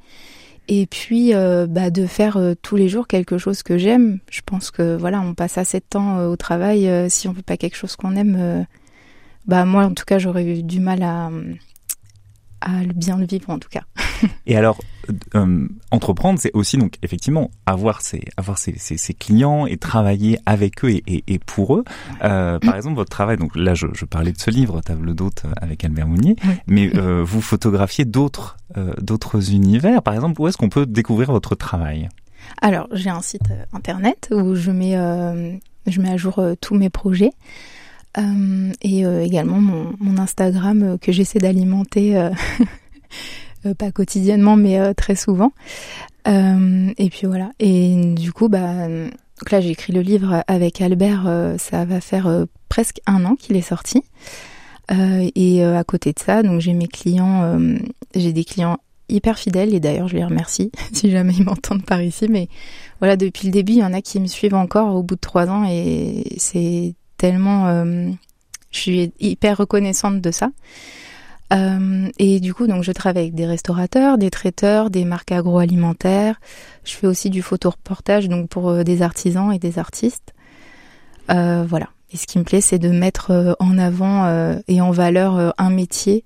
et 0.68 0.86
puis 0.86 1.34
euh, 1.34 1.66
bah, 1.66 1.90
de 1.90 2.06
faire 2.06 2.36
euh, 2.36 2.54
tous 2.60 2.76
les 2.76 2.88
jours 2.88 3.08
quelque 3.08 3.38
chose 3.38 3.62
que 3.62 3.78
j'aime. 3.78 4.18
Je 4.30 4.42
pense 4.44 4.70
que 4.70 4.96
voilà, 4.96 5.20
on 5.20 5.34
passe 5.34 5.58
assez 5.58 5.78
de 5.78 5.84
temps 5.88 6.18
euh, 6.18 6.28
au 6.28 6.36
travail. 6.36 6.88
si 7.10 7.26
on 7.26 7.34
fait 7.34 7.42
pas 7.42 7.56
quelque 7.56 7.76
chose 7.76 7.96
qu'on 7.96 8.14
aime, 8.16 8.66
bah 9.46 9.64
moi 9.64 9.84
en 9.84 9.94
tout 9.94 10.04
cas 10.04 10.18
j'aurais 10.18 10.44
eu 10.44 10.62
du 10.62 10.80
mal 10.80 11.02
à, 11.02 11.30
à 12.60 12.84
bien 12.94 13.16
le 13.16 13.26
vivre 13.26 13.50
en 13.50 13.58
tout 13.58 13.68
cas. 13.68 13.82
Et 14.46 14.56
alors, 14.56 14.78
euh, 15.34 15.68
entreprendre, 15.90 16.38
c'est 16.38 16.50
aussi 16.54 16.76
donc 16.76 16.94
effectivement 17.02 17.50
avoir 17.66 18.00
ses 18.00 18.22
avoir 18.36 18.58
ses, 18.58 18.76
ses, 18.78 19.14
clients 19.14 19.66
et 19.66 19.76
travailler 19.76 20.38
avec 20.46 20.84
eux 20.84 20.90
et, 20.90 21.02
et, 21.06 21.24
et 21.28 21.38
pour 21.38 21.76
eux. 21.76 21.84
Euh, 22.22 22.58
par 22.62 22.76
exemple, 22.76 22.96
votre 22.96 23.10
travail. 23.10 23.36
Donc 23.36 23.56
là, 23.56 23.74
je, 23.74 23.86
je, 23.94 24.04
parlais 24.04 24.32
de 24.32 24.38
ce 24.38 24.50
livre 24.50 24.80
Table 24.80 25.14
d'hôte 25.14 25.44
avec 25.60 25.84
Albert 25.84 26.06
Mounier, 26.06 26.36
mais 26.66 26.94
euh, 26.96 27.22
vous 27.24 27.40
photographiez 27.40 28.04
d'autres 28.04 28.56
euh, 28.76 28.92
d'autres 29.00 29.52
univers. 29.52 30.02
Par 30.02 30.14
exemple, 30.14 30.40
où 30.40 30.48
est-ce 30.48 30.56
qu'on 30.56 30.68
peut 30.68 30.86
découvrir 30.86 31.32
votre 31.32 31.54
travail? 31.54 32.08
Alors, 32.62 32.88
j'ai 32.92 33.10
un 33.10 33.22
site 33.22 33.50
euh, 33.50 33.64
internet 33.72 34.28
où 34.32 34.54
je 34.54 34.70
mets 34.70 34.96
je 35.86 36.00
mets 36.02 36.10
à 36.10 36.16
jour 36.16 36.42
tous 36.60 36.74
mes 36.74 36.90
projets. 36.90 37.30
Euh, 38.18 38.72
et 38.82 39.04
euh, 39.06 39.22
également 39.22 39.60
mon, 39.60 39.92
mon 40.00 40.18
Instagram 40.18 40.82
euh, 40.82 40.98
que 40.98 41.12
j'essaie 41.12 41.38
d'alimenter, 41.38 42.30
pas 43.78 43.92
quotidiennement 43.92 44.56
mais 44.56 44.94
très 44.94 45.14
souvent. 45.14 45.52
et 46.26 47.10
puis 47.10 47.26
voilà. 47.26 47.50
Et 47.58 48.14
du 48.14 48.32
coup, 48.32 48.48
bah, 48.48 48.88
donc 48.88 49.50
là 49.50 49.60
j'ai 49.60 49.70
écrit 49.70 49.92
le 49.92 50.00
livre 50.00 50.42
avec 50.46 50.80
Albert, 50.80 51.54
ça 51.58 51.84
va 51.84 52.00
faire 52.00 52.46
presque 52.68 53.00
un 53.06 53.24
an 53.24 53.34
qu'il 53.34 53.56
est 53.56 53.62
sorti. 53.62 54.02
et 54.90 55.64
à 55.64 55.84
côté 55.84 56.12
de 56.12 56.18
ça, 56.18 56.42
donc 56.42 56.60
j'ai 56.60 56.72
mes 56.72 56.88
clients, 56.88 57.58
j'ai 58.14 58.32
des 58.32 58.44
clients 58.44 58.78
hyper 59.08 59.38
fidèles 59.38 59.74
et 59.74 59.80
d'ailleurs 59.80 60.06
je 60.06 60.16
les 60.16 60.24
remercie 60.24 60.70
si 60.92 61.10
jamais 61.10 61.34
ils 61.34 61.44
m'entendent 61.44 61.84
par 61.84 62.00
ici. 62.00 62.26
Mais 62.28 62.48
voilà, 63.00 63.16
depuis 63.16 63.46
le 63.46 63.52
début, 63.52 63.72
il 63.72 63.78
y 63.78 63.84
en 63.84 63.92
a 63.92 64.02
qui 64.02 64.20
me 64.20 64.26
suivent 64.26 64.54
encore 64.54 64.94
au 64.94 65.02
bout 65.02 65.16
de 65.16 65.20
trois 65.20 65.48
ans 65.48 65.64
et 65.68 66.24
c'est 66.38 66.94
tellement, 67.18 67.66
euh, 67.68 68.10
je 68.70 68.78
suis 68.78 69.12
hyper 69.20 69.58
reconnaissante 69.58 70.22
de 70.22 70.30
ça. 70.30 70.50
Euh, 71.52 72.08
et 72.18 72.40
du 72.40 72.54
coup, 72.54 72.66
donc, 72.66 72.82
je 72.82 72.92
travaille 72.92 73.24
avec 73.24 73.34
des 73.34 73.46
restaurateurs, 73.46 74.16
des 74.18 74.30
traiteurs, 74.30 74.90
des 74.90 75.04
marques 75.04 75.32
agroalimentaires. 75.32 76.40
Je 76.84 76.92
fais 76.92 77.06
aussi 77.06 77.28
du 77.28 77.42
photoreportage, 77.42 78.28
donc 78.28 78.48
pour 78.48 78.70
euh, 78.70 78.84
des 78.84 79.02
artisans 79.02 79.52
et 79.52 79.58
des 79.58 79.78
artistes. 79.78 80.32
voilà. 81.28 81.88
Et 82.10 82.16
ce 82.16 82.26
qui 82.26 82.38
me 82.38 82.44
plaît, 82.44 82.62
c'est 82.62 82.78
de 82.78 82.88
mettre 82.88 83.54
en 83.58 83.76
avant 83.76 84.26
et 84.66 84.80
en 84.80 84.90
valeur 84.92 85.52
un 85.58 85.68
métier 85.68 86.24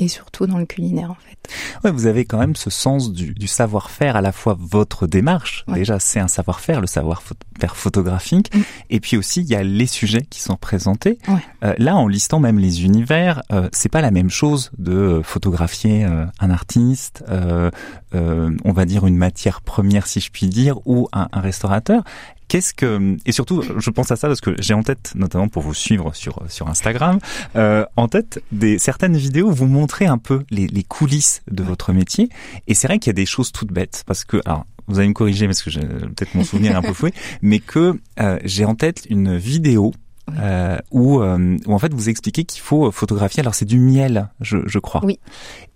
et 0.00 0.08
surtout 0.08 0.46
dans 0.46 0.58
le 0.58 0.64
culinaire 0.64 1.10
en 1.10 1.16
fait. 1.16 1.38
Ouais, 1.84 1.90
vous 1.90 2.06
avez 2.06 2.24
quand 2.24 2.38
même 2.38 2.56
ce 2.56 2.70
sens 2.70 3.12
du, 3.12 3.34
du 3.34 3.46
savoir-faire 3.46 4.16
à 4.16 4.20
la 4.20 4.32
fois 4.32 4.56
votre 4.58 5.06
démarche. 5.06 5.64
Déjà, 5.68 5.98
c'est 5.98 6.20
un 6.20 6.28
savoir-faire, 6.28 6.80
le 6.80 6.86
savoir-faire 6.86 7.76
photographique, 7.76 8.54
mm. 8.54 8.60
et 8.90 9.00
puis 9.00 9.16
aussi 9.16 9.42
il 9.42 9.48
y 9.48 9.54
a 9.54 9.62
les 9.62 9.86
sujets 9.86 10.22
qui 10.22 10.40
sont 10.40 10.56
présentés. 10.56 11.18
Euh, 11.62 11.74
là, 11.78 11.96
en 11.96 12.08
listant 12.08 12.40
même 12.40 12.58
les 12.58 12.84
univers, 12.84 13.42
euh, 13.52 13.68
c'est 13.72 13.90
pas 13.90 14.00
la 14.00 14.10
même 14.10 14.30
chose 14.30 14.70
de 14.78 15.20
photographier 15.22 16.04
euh, 16.04 16.24
un 16.40 16.50
artiste, 16.50 17.24
euh, 17.28 17.70
euh, 18.14 18.50
on 18.64 18.72
va 18.72 18.86
dire 18.86 19.06
une 19.06 19.16
matière 19.16 19.60
première 19.60 20.06
si 20.06 20.20
je 20.20 20.30
puis 20.30 20.46
dire, 20.46 20.78
ou 20.86 21.08
un, 21.12 21.28
un 21.32 21.40
restaurateur. 21.40 22.02
Qu'est-ce 22.50 22.74
que 22.74 23.16
et 23.24 23.30
surtout, 23.30 23.62
je 23.62 23.90
pense 23.90 24.10
à 24.10 24.16
ça 24.16 24.26
parce 24.26 24.40
que 24.40 24.56
j'ai 24.58 24.74
en 24.74 24.82
tête, 24.82 25.12
notamment 25.14 25.46
pour 25.46 25.62
vous 25.62 25.72
suivre 25.72 26.12
sur 26.16 26.42
sur 26.48 26.66
Instagram, 26.66 27.20
euh, 27.54 27.84
en 27.94 28.08
tête 28.08 28.42
des 28.50 28.76
certaines 28.80 29.16
vidéos 29.16 29.50
où 29.50 29.54
vous 29.54 29.68
montrez 29.68 30.06
un 30.06 30.18
peu 30.18 30.42
les, 30.50 30.66
les 30.66 30.82
coulisses 30.82 31.42
de 31.48 31.62
votre 31.62 31.92
métier. 31.92 32.28
Et 32.66 32.74
c'est 32.74 32.88
vrai 32.88 32.98
qu'il 32.98 33.10
y 33.10 33.14
a 33.14 33.20
des 33.22 33.24
choses 33.24 33.52
toutes 33.52 33.72
bêtes 33.72 34.02
parce 34.04 34.24
que 34.24 34.38
alors 34.46 34.66
vous 34.88 34.98
allez 34.98 35.06
me 35.06 35.14
corriger 35.14 35.46
parce 35.46 35.62
que 35.62 35.70
peut-être 35.70 36.34
mon 36.34 36.42
souvenir 36.42 36.72
est 36.72 36.74
un 36.74 36.82
peu 36.82 36.92
foué, 36.92 37.14
mais 37.40 37.60
que 37.60 38.00
euh, 38.18 38.40
j'ai 38.44 38.64
en 38.64 38.74
tête 38.74 39.06
une 39.08 39.36
vidéo 39.36 39.92
euh, 40.38 40.78
où, 40.90 41.20
euh, 41.20 41.56
où, 41.66 41.72
en 41.72 41.78
fait 41.78 41.92
vous 41.92 42.08
expliquez 42.08 42.44
qu'il 42.44 42.60
faut 42.60 42.90
photographier. 42.90 43.40
Alors 43.40 43.54
c'est 43.54 43.64
du 43.64 43.78
miel, 43.78 44.28
je, 44.40 44.58
je, 44.66 44.78
crois. 44.78 45.00
Oui. 45.04 45.18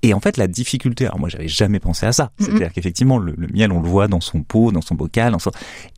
Et 0.03 0.15
en 0.15 0.21
fait 0.21 0.37
la 0.37 0.47
difficulté. 0.47 1.07
Alors 1.07 1.19
moi 1.19 1.29
j'avais 1.29 1.49
jamais 1.49 1.81
pensé 1.81 2.07
à 2.07 2.13
ça. 2.13 2.31
C'est-à-dire 2.39 2.73
qu'effectivement 2.73 3.19
le, 3.19 3.35
le, 3.37 3.49
miel 3.49 3.73
on 3.73 3.81
le 3.81 3.89
voit 3.89 4.09
dans 4.09 4.21
son 4.21 4.43
pot, 4.43 4.73
dans 4.73 4.83
son 4.83 4.95
bocal, 4.95 5.33
dans 5.33 5.39
son... 5.39 5.51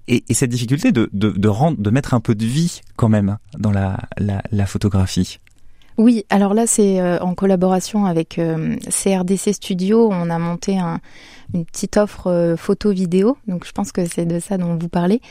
Et, 0.08 0.24
et, 0.28 0.34
cette 0.34 0.50
difficulté 0.50 0.92
de, 0.92 1.10
de, 1.12 1.30
de, 1.30 1.48
rendre, 1.48 1.78
de 1.78 1.90
mettre 1.90 2.14
un 2.14 2.20
peu 2.20 2.34
de 2.34 2.44
vie 2.44 2.80
quand 2.94 3.08
même 3.08 3.38
dans 3.58 3.72
la, 3.72 3.98
la, 4.18 4.42
la 4.52 4.66
photographie. 4.66 5.40
Oui, 5.98 6.26
alors 6.28 6.52
là 6.52 6.66
c'est 6.66 7.00
euh, 7.00 7.18
en 7.20 7.34
collaboration 7.34 8.04
avec 8.04 8.38
euh, 8.38 8.76
CRDC 8.90 9.54
Studio, 9.54 10.10
on 10.12 10.28
a 10.28 10.38
monté 10.38 10.78
un, 10.78 11.00
une 11.54 11.64
petite 11.64 11.96
offre 11.96 12.26
euh, 12.26 12.56
photo-vidéo, 12.56 13.38
donc 13.46 13.64
je 13.66 13.72
pense 13.72 13.92
que 13.92 14.04
c'est 14.04 14.26
de 14.26 14.38
ça 14.38 14.58
dont 14.58 14.76
vous 14.76 14.90
parlez. 14.90 15.22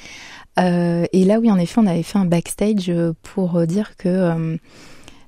et 0.58 1.26
là 1.26 1.40
oui, 1.40 1.52
en 1.52 1.60
effet, 1.60 1.80
on 1.80 1.86
avait 1.86 2.02
fait 2.02 2.18
un 2.18 2.26
backstage 2.26 2.92
pour 3.22 3.68
dire 3.68 3.96
que 3.98 4.58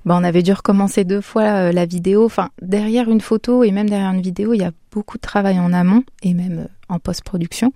bah, 0.04 0.16
on 0.18 0.24
avait 0.24 0.42
dû 0.42 0.52
recommencer 0.52 1.04
deux 1.04 1.20
fois 1.20 1.70
la 1.70 1.86
vidéo. 1.86 2.24
Enfin, 2.24 2.48
derrière 2.62 3.08
une 3.08 3.20
photo 3.20 3.62
et 3.62 3.70
même 3.70 3.88
derrière 3.88 4.10
une 4.10 4.22
vidéo, 4.22 4.54
il 4.54 4.60
y 4.60 4.64
a 4.64 4.72
beaucoup 4.90 5.18
de 5.18 5.22
travail 5.22 5.60
en 5.60 5.72
amont 5.72 6.02
et 6.22 6.34
même 6.34 6.68
en 6.88 6.98
post-production. 6.98 7.72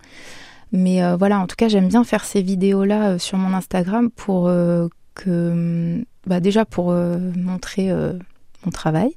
Mais 0.72 1.00
voilà, 1.16 1.38
en 1.40 1.46
tout 1.46 1.56
cas, 1.56 1.68
j'aime 1.68 1.88
bien 1.88 2.04
faire 2.04 2.24
ces 2.24 2.40
vidéos-là 2.40 3.18
sur 3.18 3.36
mon 3.36 3.54
Instagram 3.54 4.10
pour 4.10 4.50
que, 5.14 6.02
bah, 6.26 6.40
déjà 6.40 6.64
pour 6.64 6.92
montrer 6.92 7.90
mon 8.64 8.70
travail 8.70 9.10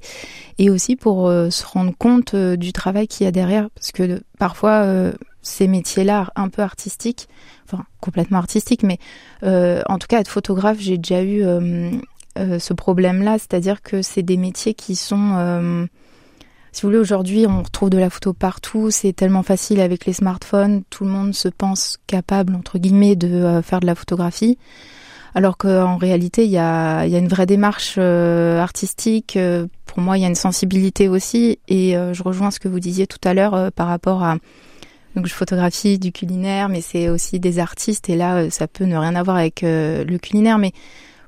et 0.57 0.69
aussi 0.69 0.95
pour 0.95 1.27
se 1.27 1.65
rendre 1.65 1.93
compte 1.97 2.35
du 2.35 2.73
travail 2.73 3.07
qu'il 3.07 3.25
y 3.25 3.27
a 3.27 3.31
derrière. 3.31 3.69
Parce 3.71 3.91
que 3.91 4.21
parfois 4.39 5.13
ces 5.45 5.67
métiers-là 5.67 6.31
un 6.35 6.49
peu 6.49 6.61
artistiques, 6.61 7.29
enfin 7.65 7.85
complètement 8.01 8.39
artistiques, 8.39 8.83
mais 8.83 8.99
euh, 9.43 9.81
en 9.87 9.97
tout 9.97 10.07
cas 10.07 10.19
être 10.19 10.27
photographe, 10.27 10.77
j'ai 10.79 10.97
déjà 10.97 11.21
eu 11.21 11.43
euh, 11.43 11.91
euh, 12.37 12.59
ce 12.59 12.73
problème-là, 12.73 13.37
c'est-à-dire 13.37 13.81
que 13.81 14.01
c'est 14.01 14.23
des 14.23 14.37
métiers 14.37 14.73
qui 14.73 14.95
sont, 14.95 15.87
si 16.71 16.81
vous 16.81 16.89
voulez, 16.89 16.97
aujourd'hui 16.97 17.45
on 17.47 17.61
retrouve 17.61 17.91
de 17.91 17.97
la 17.97 18.09
photo 18.09 18.33
partout, 18.33 18.89
c'est 18.89 19.13
tellement 19.13 19.43
facile 19.43 19.79
avec 19.79 20.05
les 20.05 20.13
smartphones, 20.13 20.83
tout 20.89 21.05
le 21.05 21.11
monde 21.11 21.33
se 21.33 21.47
pense 21.47 21.99
capable 22.07 22.55
entre 22.55 22.79
guillemets 22.79 23.15
de 23.15 23.61
faire 23.63 23.79
de 23.79 23.85
la 23.85 23.95
photographie. 23.95 24.57
Alors 25.35 25.57
qu'en 25.57 25.97
réalité, 25.97 26.45
il 26.45 26.51
y 26.51 26.57
a, 26.57 27.05
y 27.05 27.15
a, 27.15 27.19
une 27.19 27.27
vraie 27.27 27.45
démarche 27.45 27.97
artistique. 27.97 29.37
pour 29.85 29.99
moi, 29.99 30.17
il 30.17 30.21
y 30.21 30.25
a 30.25 30.29
une 30.29 30.35
sensibilité 30.35 31.07
aussi. 31.09 31.59
Et 31.67 31.91
je 31.91 32.23
rejoins 32.23 32.51
ce 32.51 32.59
que 32.59 32.69
vous 32.69 32.79
disiez 32.79 33.05
tout 33.05 33.19
à 33.23 33.33
l'heure 33.33 33.71
par 33.73 33.87
rapport 33.87 34.23
à 34.23 34.37
donc 35.15 35.27
je 35.27 35.33
photographie 35.33 35.97
du 35.97 36.11
culinaire, 36.11 36.67
mais 36.67 36.81
c'est 36.81 37.09
aussi 37.09 37.39
des 37.39 37.59
artistes. 37.59 38.09
Et 38.09 38.15
là, 38.15 38.35
euh, 38.35 38.49
ça 38.49 38.67
peut 38.67 38.83
ne 38.83 38.97
rien 38.97 39.15
avoir 39.15 39.37
avec 39.37 39.63
euh, 39.63 40.03
le 40.03 40.17
culinaire. 40.17 40.57
Mais 40.57 40.73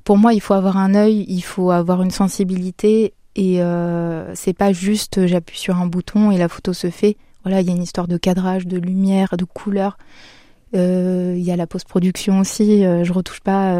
pour 0.04 0.18
moi, 0.18 0.34
il 0.34 0.40
faut 0.40 0.54
avoir 0.54 0.76
un 0.76 0.94
œil, 0.94 1.24
il 1.28 1.40
faut 1.40 1.70
avoir 1.70 2.02
une 2.02 2.10
sensibilité. 2.10 3.14
Et 3.34 3.62
euh, 3.62 4.34
c'est 4.34 4.52
pas 4.52 4.72
juste 4.72 5.26
j'appuie 5.26 5.58
sur 5.58 5.76
un 5.76 5.86
bouton 5.86 6.30
et 6.30 6.38
la 6.38 6.48
photo 6.48 6.72
se 6.72 6.90
fait. 6.90 7.16
Voilà, 7.44 7.60
il 7.60 7.66
y 7.66 7.70
a 7.70 7.74
une 7.74 7.82
histoire 7.82 8.08
de 8.08 8.18
cadrage, 8.18 8.66
de 8.66 8.78
lumière, 8.78 9.36
de 9.38 9.44
couleur. 9.44 9.96
Euh, 10.74 11.34
il 11.36 11.42
y 11.42 11.50
a 11.50 11.56
la 11.56 11.66
post-production 11.66 12.40
aussi. 12.40 12.82
je 12.82 13.12
retouche 13.12 13.40
pas, 13.40 13.74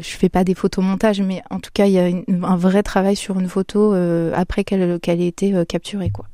je 0.00 0.08
fais 0.08 0.28
pas 0.28 0.44
des 0.44 0.54
photomontages, 0.54 1.20
mais 1.20 1.42
en 1.50 1.60
tout 1.60 1.70
cas, 1.72 1.86
il 1.86 1.92
y 1.92 1.98
a 1.98 2.06
un 2.06 2.56
vrai 2.56 2.82
travail 2.82 3.16
sur 3.16 3.38
une 3.38 3.48
photo 3.48 3.94
après 4.34 4.64
qu'elle 4.64 5.00
ait 5.20 5.26
été 5.26 5.64
capturée, 5.66 6.10
quoi. 6.10 6.26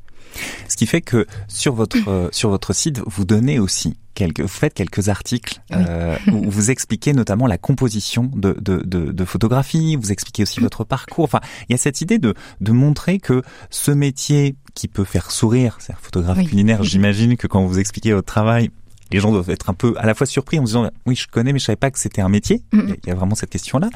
Ce 0.69 0.77
qui 0.77 0.87
fait 0.87 1.01
que 1.01 1.27
sur 1.49 1.75
votre 1.75 1.97
euh, 2.09 2.29
sur 2.33 2.51
votre 2.51 2.73
site, 2.73 3.01
vous 3.07 3.25
donnez 3.25 3.59
aussi 3.59 3.97
quelques, 4.15 4.41
vous 4.41 4.49
faites 4.49 4.75
quelques 4.75 5.09
articles 5.09 5.61
euh, 5.73 6.17
où 6.33 6.51
vous 6.51 6.71
expliquez 6.71 7.13
notamment 7.13 7.47
la 7.47 7.59
composition 7.59 8.31
de, 8.35 8.57
de, 8.61 8.79
de, 8.79 9.13
de 9.13 9.25
photographies, 9.25 9.97
vous 9.97 10.13
expliquez 10.13 10.43
aussi 10.43 10.61
votre 10.61 10.85
parcours. 10.85 11.25
Enfin, 11.25 11.41
il 11.69 11.73
y 11.73 11.75
a 11.75 11.79
cette 11.79 12.01
idée 12.01 12.19
de, 12.19 12.35
de 12.61 12.73
montrer 12.73 13.19
que 13.19 13.43
ce 13.71 13.91
métier 13.91 14.57
qui 14.75 14.89
peut 14.89 15.05
faire 15.05 15.31
sourire, 15.31 15.77
c'est 15.81 15.95
photographe 15.97 16.47
culinaire, 16.47 16.83
j'imagine 16.83 17.37
que 17.37 17.47
quand 17.47 17.65
vous 17.67 17.79
expliquez 17.79 18.13
votre 18.13 18.27
travail, 18.27 18.71
les 19.13 19.21
gens 19.21 19.33
doivent 19.33 19.51
être 19.51 19.71
un 19.71 19.75
peu 19.75 19.95
à 19.99 20.07
la 20.07 20.15
fois 20.15 20.27
surpris 20.27 20.59
en 20.59 20.65
disant 20.65 20.91
oui 21.07 21.15
je 21.15 21.29
connais 21.29 21.53
mais 21.53 21.59
je 21.59 21.65
savais 21.65 21.77
pas 21.77 21.91
que 21.91 21.99
c'était 21.99 22.23
un 22.23 22.29
métier. 22.29 22.63
Il 22.73 22.97
y 23.07 23.11
a 23.11 23.15
vraiment 23.15 23.35
cette 23.35 23.51
question 23.51 23.79
là. 23.79 23.89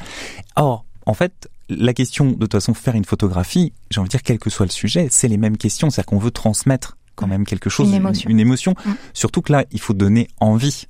Or 0.55 0.85
en 1.05 1.13
fait 1.13 1.49
la 1.69 1.93
question 1.93 2.31
de 2.31 2.35
toute 2.35 2.51
façon 2.51 2.73
faire 2.73 2.95
une 2.95 3.05
photographie, 3.05 3.73
j'ai 3.89 3.99
envie 3.99 4.09
de 4.09 4.11
dire 4.11 4.23
quel 4.23 4.39
que 4.39 4.49
soit 4.49 4.65
le 4.65 4.71
sujet, 4.71 5.07
c'est 5.09 5.27
les 5.27 5.37
mêmes 5.37 5.57
questions, 5.57 5.89
c'est-à-dire 5.89 6.07
qu'on 6.07 6.19
veut 6.19 6.31
transmettre 6.31 6.97
quand 7.15 7.27
même 7.27 7.45
quelque 7.45 7.69
chose, 7.69 7.89
une 8.27 8.39
émotion. 8.39 8.73
Mm. 8.85 8.91
Surtout 9.13 9.41
que 9.41 9.51
là, 9.51 9.65
il 9.71 9.79
faut 9.79 9.93
donner 9.93 10.27
envie. 10.39 10.87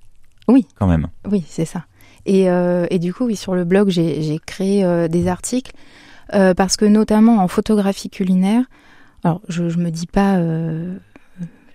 Oui. 0.47 0.65
Quand 0.79 0.87
même. 0.87 1.07
Oui, 1.29 1.43
c'est 1.47 1.65
ça. 1.65 1.85
Et, 2.25 2.49
euh, 2.49 2.85
et, 2.89 2.99
du 2.99 3.13
coup, 3.13 3.25
oui, 3.25 3.35
sur 3.35 3.55
le 3.55 3.65
blog, 3.65 3.89
j'ai 3.89 4.39
créé 4.45 4.83
euh, 4.83 5.07
des 5.07 5.27
articles 5.27 5.71
euh, 6.33 6.53
parce 6.53 6.77
que 6.77 6.85
notamment 6.85 7.43
en 7.43 7.47
photographie 7.47 8.09
culinaire, 8.09 8.63
alors 9.23 9.41
je, 9.49 9.69
je 9.69 9.77
me 9.77 9.89
dis 9.89 10.07
pas 10.07 10.39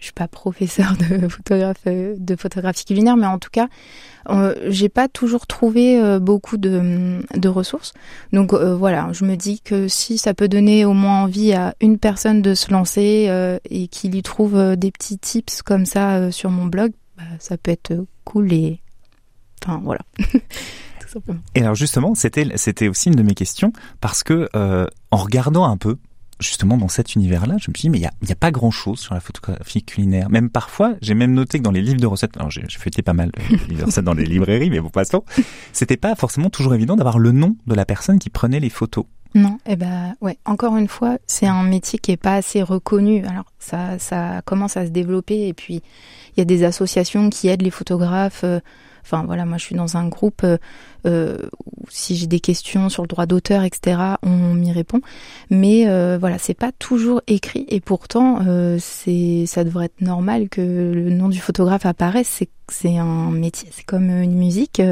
suis 0.06 0.14
pas 0.14 0.28
professeur 0.28 0.94
de 0.96 1.28
photographe 1.28 1.84
de 1.86 2.36
photographie 2.36 2.84
culinaire, 2.84 3.16
mais 3.16 3.26
en 3.26 3.38
tout 3.38 3.50
cas, 3.50 3.68
euh, 4.28 4.54
j'ai 4.66 4.88
pas 4.88 5.08
toujours 5.08 5.46
trouvé 5.46 6.00
euh, 6.00 6.18
beaucoup 6.18 6.56
de, 6.56 7.20
de, 7.34 7.48
ressources. 7.48 7.92
Donc 8.32 8.52
euh, 8.52 8.75
voilà, 8.75 9.08
je 9.12 9.25
me 9.25 9.36
dis 9.36 9.60
que 9.60 9.88
si 9.88 10.18
ça 10.18 10.34
peut 10.34 10.48
donner 10.48 10.84
au 10.84 10.92
moins 10.92 11.22
envie 11.22 11.52
à 11.52 11.75
une 11.80 11.98
personne 11.98 12.42
de 12.42 12.54
se 12.54 12.72
lancer 12.72 13.26
euh, 13.28 13.58
et 13.70 13.88
qu'il 13.88 14.14
y 14.14 14.22
trouve 14.22 14.76
des 14.76 14.90
petits 14.90 15.18
tips 15.18 15.62
comme 15.62 15.86
ça 15.86 16.30
sur 16.32 16.50
mon 16.50 16.66
blog, 16.66 16.92
bah, 17.16 17.25
ça 17.38 17.56
peut 17.56 17.70
être 17.70 17.94
cool 18.25 18.52
et 18.52 18.80
enfin 19.64 19.80
voilà. 19.84 20.00
Tout 20.18 21.08
simplement. 21.08 21.40
Et 21.54 21.62
alors 21.62 21.75
justement, 21.75 22.14
c'était 22.14 22.48
c'était 22.56 22.88
aussi 22.88 23.08
une 23.08 23.14
de 23.14 23.22
mes 23.22 23.34
questions 23.34 23.72
parce 24.00 24.22
que 24.22 24.48
en 25.10 25.16
regardant 25.16 25.64
un 25.64 25.76
peu 25.76 25.98
justement 26.40 26.76
dans 26.76 26.88
cet 26.88 27.14
univers-là, 27.14 27.57
je 27.59 27.71
me 27.71 27.75
suis 27.75 27.83
dit, 27.83 27.90
mais 27.90 27.99
il 27.99 28.02
n'y 28.02 28.07
a, 28.07 28.12
y 28.28 28.33
a, 28.33 28.37
pas 28.37 28.50
grand-chose 28.50 28.99
sur 28.99 29.14
la 29.14 29.21
photographie 29.21 29.83
culinaire. 29.83 30.28
Même 30.31 30.50
parfois, 30.50 30.95
j'ai 31.00 31.14
même 31.14 31.33
noté 31.33 31.59
que 31.59 31.62
dans 31.62 31.71
les 31.71 31.83
livres 31.83 32.00
de 32.00 32.07
recettes, 32.07 32.37
alors 32.37 32.50
j'ai 32.50 32.62
fêté 32.69 33.02
pas 33.02 33.14
mal 33.14 33.31
de 33.31 33.57
livres 33.69 33.81
de 33.81 33.85
recettes 33.85 34.05
dans 34.05 34.14
les 34.14 34.26
librairies, 34.26 34.71
mais 34.71 34.81
bon, 34.81 34.90
passons, 34.90 35.25
c'était 35.73 35.97
pas 35.97 36.14
forcément 36.14 36.50
toujours 36.50 36.75
évident 36.75 36.97
d'avoir 36.97 37.19
le 37.19 37.33
nom 37.33 37.57
de 37.66 37.75
la 37.75 37.85
personne 37.85 38.19
qui 38.19 38.31
prenait 38.31 38.61
les 38.61 38.71
photos. 38.71 39.07
Non, 39.35 39.59
eh 39.66 39.76
ben 39.76 40.14
ouais. 40.23 40.38
Encore 40.47 40.76
une 40.78 40.88
fois, 40.88 41.19
c'est 41.26 41.47
un 41.47 41.62
métier 41.62 41.99
qui 41.99 42.11
est 42.11 42.16
pas 42.16 42.37
assez 42.37 42.62
reconnu. 42.62 43.25
Alors 43.26 43.45
ça, 43.59 43.99
ça 43.99 44.40
commence 44.47 44.78
à 44.78 44.87
se 44.87 44.90
développer 44.90 45.49
et 45.49 45.52
puis 45.52 45.83
il 46.35 46.38
y 46.38 46.40
a 46.40 46.47
des 46.47 46.64
associations 46.64 47.28
qui 47.28 47.49
aident 47.49 47.62
les 47.62 47.71
photographes. 47.71 48.45
Euh, 48.45 48.61
Enfin 49.06 49.22
voilà, 49.25 49.44
moi 49.44 49.56
je 49.56 49.64
suis 49.64 49.76
dans 49.76 49.96
un 49.96 50.08
groupe 50.08 50.42
euh, 50.42 50.58
euh, 51.06 51.38
où 51.66 51.84
si 51.88 52.16
j'ai 52.16 52.26
des 52.26 52.40
questions 52.40 52.88
sur 52.88 53.04
le 53.04 53.08
droit 53.08 53.26
d'auteur, 53.26 53.62
etc., 53.62 53.98
on 54.22 54.54
m'y 54.54 54.72
répond. 54.72 55.00
Mais 55.48 55.86
euh, 55.86 56.18
voilà, 56.18 56.38
c'est 56.38 56.54
pas 56.54 56.72
toujours 56.72 57.22
écrit 57.28 57.64
et 57.68 57.80
pourtant 57.80 58.40
euh, 58.46 58.78
c'est 58.80 59.44
ça 59.46 59.62
devrait 59.62 59.86
être 59.86 60.00
normal 60.00 60.48
que 60.48 60.60
le 60.60 61.10
nom 61.10 61.28
du 61.28 61.38
photographe 61.38 61.86
apparaisse. 61.86 62.42
C'est 62.68 62.98
un 62.98 63.30
métier, 63.30 63.68
c'est 63.70 63.84
comme 63.84 64.10
une 64.10 64.34
musique. 64.34 64.82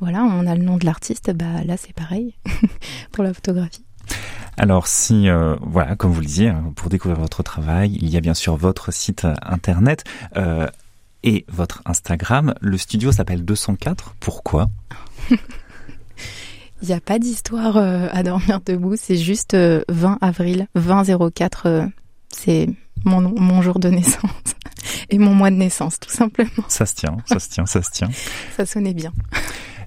Voilà, 0.00 0.22
on 0.24 0.46
a 0.46 0.54
le 0.54 0.62
nom 0.62 0.78
de 0.78 0.86
l'artiste, 0.86 1.30
bah 1.32 1.62
là 1.66 1.76
c'est 1.76 1.94
pareil 1.94 2.34
pour 3.12 3.22
la 3.22 3.34
photographie. 3.34 3.84
Alors 4.56 4.86
si, 4.86 5.28
voilà, 5.60 5.96
comme 5.96 6.12
vous 6.12 6.20
le 6.20 6.26
disiez, 6.26 6.48
hein, 6.48 6.72
pour 6.76 6.88
découvrir 6.88 7.20
votre 7.20 7.42
travail, 7.42 7.98
il 8.00 8.08
y 8.08 8.16
a 8.16 8.20
bien 8.20 8.32
sûr 8.32 8.56
votre 8.56 8.90
site 8.90 9.26
internet. 9.42 10.04
Et 11.22 11.44
votre 11.48 11.82
Instagram. 11.84 12.54
Le 12.60 12.78
studio 12.78 13.12
s'appelle 13.12 13.44
204. 13.44 14.14
Pourquoi? 14.20 14.68
Il 16.82 16.88
n'y 16.88 16.94
a 16.94 17.00
pas 17.00 17.18
d'histoire 17.18 17.78
euh, 17.78 18.08
à 18.12 18.22
dormir 18.22 18.60
debout, 18.64 18.94
c'est 18.96 19.16
juste 19.16 19.54
20 19.54 19.58
euh, 19.58 20.16
avril 20.20 20.66
2004. 20.74 21.66
Euh, 21.66 21.86
c'est 22.28 22.68
mon, 23.04 23.22
mon 23.22 23.62
jour 23.62 23.78
de 23.78 23.88
naissance 23.88 24.30
et 25.10 25.18
mon 25.18 25.34
mois 25.34 25.50
de 25.50 25.56
naissance, 25.56 25.98
tout 25.98 26.10
simplement. 26.10 26.64
Ça 26.68 26.84
se 26.84 26.94
tient, 26.94 27.16
ça 27.26 27.38
se 27.38 27.48
tient, 27.48 27.66
ça 27.66 27.82
se 27.82 27.90
tient. 27.90 28.10
ça 28.56 28.66
sonnait 28.66 28.94
bien. 28.94 29.12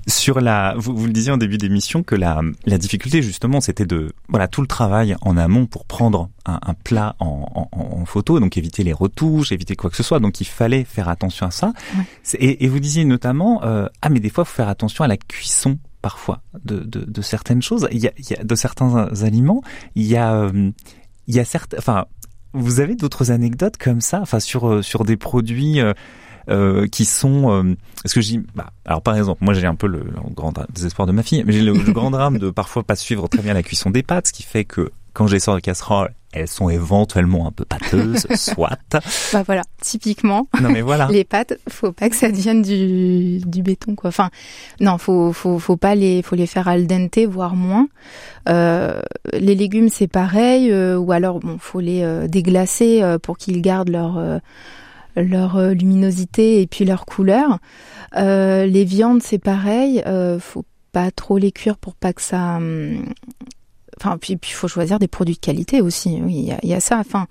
Sur 0.10 0.42
la, 0.42 0.74
vous, 0.78 0.96
vous 0.96 1.06
le 1.06 1.14
disiez 1.14 1.32
en 1.32 1.38
début 1.38 1.58
d'émission 1.58 2.04
que 2.04 2.16
la, 2.16 2.42
la 2.66 2.78
difficulté 2.78 3.22
justement, 3.22 3.62
c'était 3.62 3.86
de 3.86 4.12
voilà 4.28 4.48
tout 4.48 4.62
le 4.62 4.68
travail 4.68 5.16
en 5.22 5.38
amont 5.38 5.66
pour 5.66 5.86
prendre 5.86 6.30
un, 6.46 6.60
un 6.62 6.74
plat 6.74 7.16
en, 7.20 7.70
en, 7.72 7.80
en, 7.80 8.06
photo, 8.06 8.40
donc 8.40 8.58
éviter 8.58 8.84
les 8.84 8.94
retouches, 8.94 9.52
éviter 9.52 9.76
quoi 9.76 9.90
que 9.90 9.96
ce 9.96 10.04
soit. 10.04 10.20
Donc 10.20 10.42
il 10.42 10.46
fallait 10.46 10.84
faire 10.84 11.10
attention 11.10 11.46
à 11.46 11.52
ça. 11.52 11.74
Et, 12.34 12.66
et, 12.66 12.68
vous 12.68 12.80
disiez 12.80 13.06
notamment 13.06 13.64
euh, 13.64 13.88
ah 14.02 14.10
mais 14.10 14.20
des 14.20 14.30
fois 14.30 14.46
faut 14.46 14.56
faire 14.56 14.70
attention 14.70 15.04
à 15.04 15.08
la 15.08 15.18
cuisson 15.18 15.78
parfois 16.02 16.42
de, 16.64 16.80
de, 16.80 17.02
de 17.02 17.22
certaines 17.22 17.62
choses. 17.62 17.88
Il 17.92 18.00
y, 18.00 18.08
a, 18.08 18.12
il 18.18 18.30
y 18.30 18.36
a 18.36 18.44
de 18.44 18.56
certains 18.56 19.08
aliments. 19.24 19.62
Il 19.96 20.06
y 20.06 20.18
a 20.18 20.34
euh, 20.34 20.72
il 21.28 21.36
y 21.36 21.40
a 21.40 21.46
certes, 21.46 21.76
enfin 21.78 22.06
vous 22.54 22.80
avez 22.80 22.96
d'autres 22.96 23.32
anecdotes 23.32 23.78
comme 23.78 24.02
ça, 24.02 24.22
enfin 24.22 24.40
sur 24.40 24.68
euh, 24.68 24.82
sur 24.82 25.04
des 25.06 25.18
produits. 25.18 25.80
Euh, 25.80 25.94
euh, 26.50 26.88
qui 26.88 27.06
sont 27.06 27.52
euh, 27.52 27.76
ce 28.06 28.16
que 28.16 28.22
j'ai 28.22 28.40
bah, 28.56 28.72
alors 28.86 29.02
par 29.02 29.16
exemple 29.16 29.44
moi 29.44 29.54
j'ai 29.54 29.68
un 29.68 29.76
peu 29.76 29.88
le, 29.88 30.00
le 30.00 30.34
grand 30.34 30.54
désespoir 30.74 31.06
de 31.08 31.12
ma 31.12 31.24
fille 31.24 31.44
mais 31.46 31.54
j'ai 31.54 31.62
le, 31.62 31.74
le 31.74 31.92
grand 31.92 32.12
drame 32.12 32.38
de 32.38 32.50
parfois 32.50 32.84
pas 32.84 32.96
suivre 32.96 33.28
très 33.28 33.42
bien 33.42 33.54
la 33.54 33.64
cuisson 33.64 33.90
des 33.90 34.04
pâtes 34.04 34.28
ce 34.28 34.34
qui 34.34 34.44
fait 34.44 34.66
que 34.66 34.92
quand 35.14 35.28
je 35.28 35.34
les 35.34 35.40
sors 35.40 35.56
de 35.56 35.60
casserole 35.60 36.12
elles 36.32 36.48
sont 36.48 36.70
éventuellement 36.70 37.48
un 37.48 37.52
peu 37.52 37.66
pâteuses, 37.66 38.28
soit. 38.36 38.78
Bah 39.34 39.44
voilà, 39.46 39.64
typiquement. 39.82 40.48
Non 40.62 40.70
mais 40.70 40.82
voilà. 40.82 41.08
les 41.12 41.24
pâtes, 41.24 41.58
faut 41.68 41.92
pas 41.92 42.10
que 42.10 42.16
ça 42.16 42.30
devienne 42.30 42.62
du, 42.62 43.40
du 43.40 43.64
béton 43.64 43.96
quoi. 43.96 44.10
Enfin, 44.10 44.30
non, 44.80 44.98
faut 44.98 45.34
faut 45.34 45.58
faut 45.58 45.78
pas 45.78 45.96
les 45.96 46.22
faut 46.22 46.36
les 46.36 46.46
faire 46.46 46.68
al 46.68 46.86
dente 46.86 47.18
voire 47.28 47.56
moins. 47.56 47.88
Euh, 48.48 49.02
les 49.34 49.56
légumes 49.56 49.90
c'est 49.90 50.08
pareil 50.08 50.72
euh, 50.72 50.98
ou 50.98 51.12
alors 51.12 51.40
bon, 51.40 51.58
faut 51.60 51.80
les 51.80 52.04
euh, 52.04 52.28
déglacer 52.28 53.04
pour 53.24 53.38
qu'ils 53.38 53.62
gardent 53.62 53.90
leur 53.90 54.42
leur 55.16 55.58
euh, 55.58 55.74
luminosité 55.74 56.62
et 56.62 56.68
puis 56.68 56.86
leur 56.86 57.06
couleur. 57.06 57.60
Euh, 58.16 58.66
les 58.66 58.86
viandes, 58.86 59.22
c'est 59.22 59.40
pareil. 59.40 60.02
Euh, 60.06 60.40
faut 60.40 60.66
pas 60.92 61.12
trop 61.12 61.38
les 61.38 61.52
cuire 61.52 61.78
pour 61.78 61.96
pas 61.96 62.14
que 62.14 62.22
ça. 62.22 62.58
Hum, 62.58 63.06
enfin, 64.00 64.18
puis 64.18 64.38
il 64.42 64.54
faut 64.54 64.68
choisir 64.68 65.00
des 65.00 65.08
produits 65.08 65.36
de 65.36 65.40
qualité 65.40 65.82
aussi. 65.82 66.20
Oui, 66.24 66.50
il 66.64 66.70
y, 66.70 66.74
a 66.74 66.80
ça. 66.80 66.98
Enfin, 66.98 67.28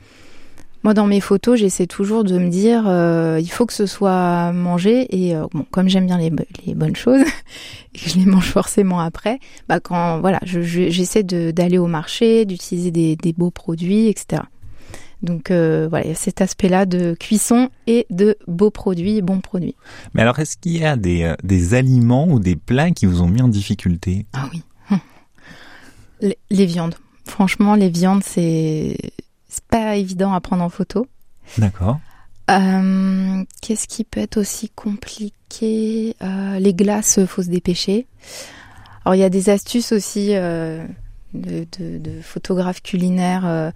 Moi, 0.85 0.95
dans 0.95 1.07
mes 1.07 1.21
photos, 1.21 1.59
j'essaie 1.59 1.87
toujours 1.87 2.23
de 2.25 2.39
me 2.39 2.49
dire, 2.49 2.85
euh, 2.87 3.39
il 3.41 3.51
faut 3.51 3.67
que 3.67 3.73
ce 3.73 3.87
soit 3.87 4.53
mangé. 4.53 5.07
Et 5.11 5.35
bon, 5.53 5.65
comme 5.71 5.89
j'aime 5.89 6.07
bien 6.07 6.19
les, 6.19 6.75
bonnes 6.75 6.97
choses 6.97 7.23
et 7.95 7.99
que 7.99 8.09
je 8.09 8.19
les 8.19 8.27
mange 8.27 8.51
forcément 8.51 9.01
après, 9.01 9.41
bah 9.69 9.81
quand 9.81 10.21
voilà, 10.21 10.39
j'essaie 10.45 11.25
je, 11.29 11.51
d'aller 11.51 11.79
au 11.79 11.89
marché, 11.89 12.45
d'utiliser 12.45 12.91
des, 12.91 13.33
beaux 13.33 13.51
produits, 13.51 14.09
etc. 14.09 14.43
Donc 15.23 15.51
euh, 15.51 15.89
voilà, 15.91 16.07
il 16.07 16.09
y 16.11 16.13
a 16.13 16.17
cet 16.17 16.41
aspect-là 16.41 16.87
de 16.87 17.17
cuisson 17.19 17.71
et 17.87 18.07
de 18.11 18.37
beaux 18.47 18.71
produits, 18.71 19.21
bons 19.21 19.41
produits. 19.41 19.75
Mais 20.15 20.23
alors, 20.23 20.39
est-ce 20.39 20.57
qu'il 20.57 20.77
y 20.77 20.85
a 20.85 20.97
des, 20.97 21.25
euh, 21.25 21.35
des 21.43 21.75
aliments 21.75 22.29
ou 22.29 22.39
des 22.39 22.55
plats 22.55 22.93
qui 22.93 23.07
vous 23.07 23.21
ont 23.21 23.29
mis 23.29 23.43
en 23.43 23.49
difficulté? 23.49 24.27
Ah 24.33 24.49
oui, 24.53 24.63
hum. 24.91 25.01
les, 26.21 26.39
les 26.51 26.67
viandes. 26.67 26.95
Franchement, 27.27 27.75
les 27.75 27.91
viandes, 27.91 28.23
c'est 28.25 28.97
c'est 29.49 29.65
pas 29.65 29.97
évident 29.97 30.33
à 30.33 30.41
prendre 30.41 30.63
en 30.63 30.69
photo. 30.69 31.07
D'accord. 31.57 31.99
Euh, 32.51 33.45
Qu'est-ce 33.61 33.89
qui 33.89 34.05
peut 34.05 34.21
être 34.21 34.39
aussi 34.39 34.71
compliqué? 34.71 36.15
Euh, 36.23 36.59
Les 36.59 36.75
glaces, 36.75 37.25
faut 37.27 37.43
se 37.43 37.49
dépêcher. 37.51 38.07
Alors 39.05 39.15
il 39.15 39.19
y 39.19 39.25
a 39.25 39.31
des 39.31 39.49
astuces 39.51 39.93
aussi 39.93 40.33
de, 41.35 41.67
de, 41.79 41.99
de, 41.99 42.21
photographes 42.23 42.83
culinaires, 42.83 43.47
euh, 43.47 43.71